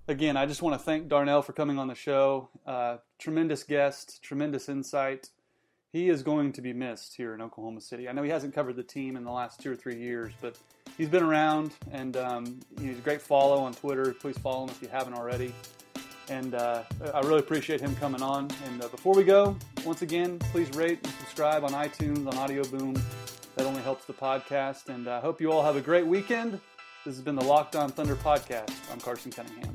Again, 0.09 0.39
I 0.39 0.47
just 0.47 0.63
want 0.63 0.75
to 0.75 0.79
thank 0.83 1.09
Darnell 1.09 1.43
for 1.43 1.53
coming 1.53 1.79
on 1.79 1.89
the 1.89 1.95
show. 1.95 2.49
Uh, 2.67 2.97
tremendous 3.19 3.63
guest, 3.63 4.23
tremendous 4.23 4.71
insight. 4.71 5.29
He 5.91 6.11
is 6.11 6.23
going 6.23 6.53
to 6.53 6.61
be 6.61 6.75
missed 6.75 7.17
here 7.17 7.33
in 7.33 7.41
Oklahoma 7.41 7.81
City. 7.81 8.11
I 8.11 8.13
know 8.13 8.23
he 8.23 8.29
hasn't 8.29 8.55
covered 8.55 8.77
the 8.77 8.83
team 8.83 9.17
in 9.17 9.25
the 9.25 9.31
last 9.31 9.61
two 9.61 9.73
or 9.73 9.77
three 9.77 9.99
years, 9.99 10.35
but 10.43 10.59
he's 10.99 11.09
been 11.09 11.23
around, 11.23 11.73
and 11.91 12.15
um, 12.19 12.61
he's 12.79 12.99
a 12.99 13.01
great 13.01 13.23
follow 13.23 13.59
on 13.61 13.73
Twitter. 13.73 14.13
Please 14.13 14.37
follow 14.37 14.65
him 14.65 14.71
if 14.71 14.83
you 14.83 14.89
haven't 14.89 15.15
already. 15.15 15.55
And 16.29 16.55
uh, 16.55 16.83
I 17.15 17.21
really 17.21 17.39
appreciate 17.39 17.81
him 17.81 17.97
coming 17.97 18.21
on. 18.21 18.51
And 18.67 18.85
uh, 18.85 18.89
before 18.89 19.15
we 19.15 19.25
go, 19.25 19.57
once 19.87 20.03
again, 20.03 20.39
please 20.39 20.69
rate 20.77 20.99
and 21.03 21.13
subscribe 21.21 21.65
on 21.65 21.71
iTunes, 21.71 22.27
on 22.27 22.35
Audioboom. 22.35 23.01
That 23.57 23.65
only 23.67 23.81
helps 23.81 24.05
the 24.05 24.13
podcast. 24.13 24.91
And 24.91 25.09
I 25.09 25.21
hope 25.21 25.41
you 25.41 25.51
all 25.51 25.63
have 25.63 25.77
a 25.77 25.81
great 25.81 26.07
weekend. 26.07 26.61
This 27.07 27.15
has 27.15 27.23
been 27.23 27.35
the 27.35 27.45
Locked 27.45 27.77
On 27.77 27.89
Thunder 27.89 28.17
podcast. 28.17 28.75
I'm 28.93 29.01
Carson 29.01 29.33
Cunningham. 29.33 29.75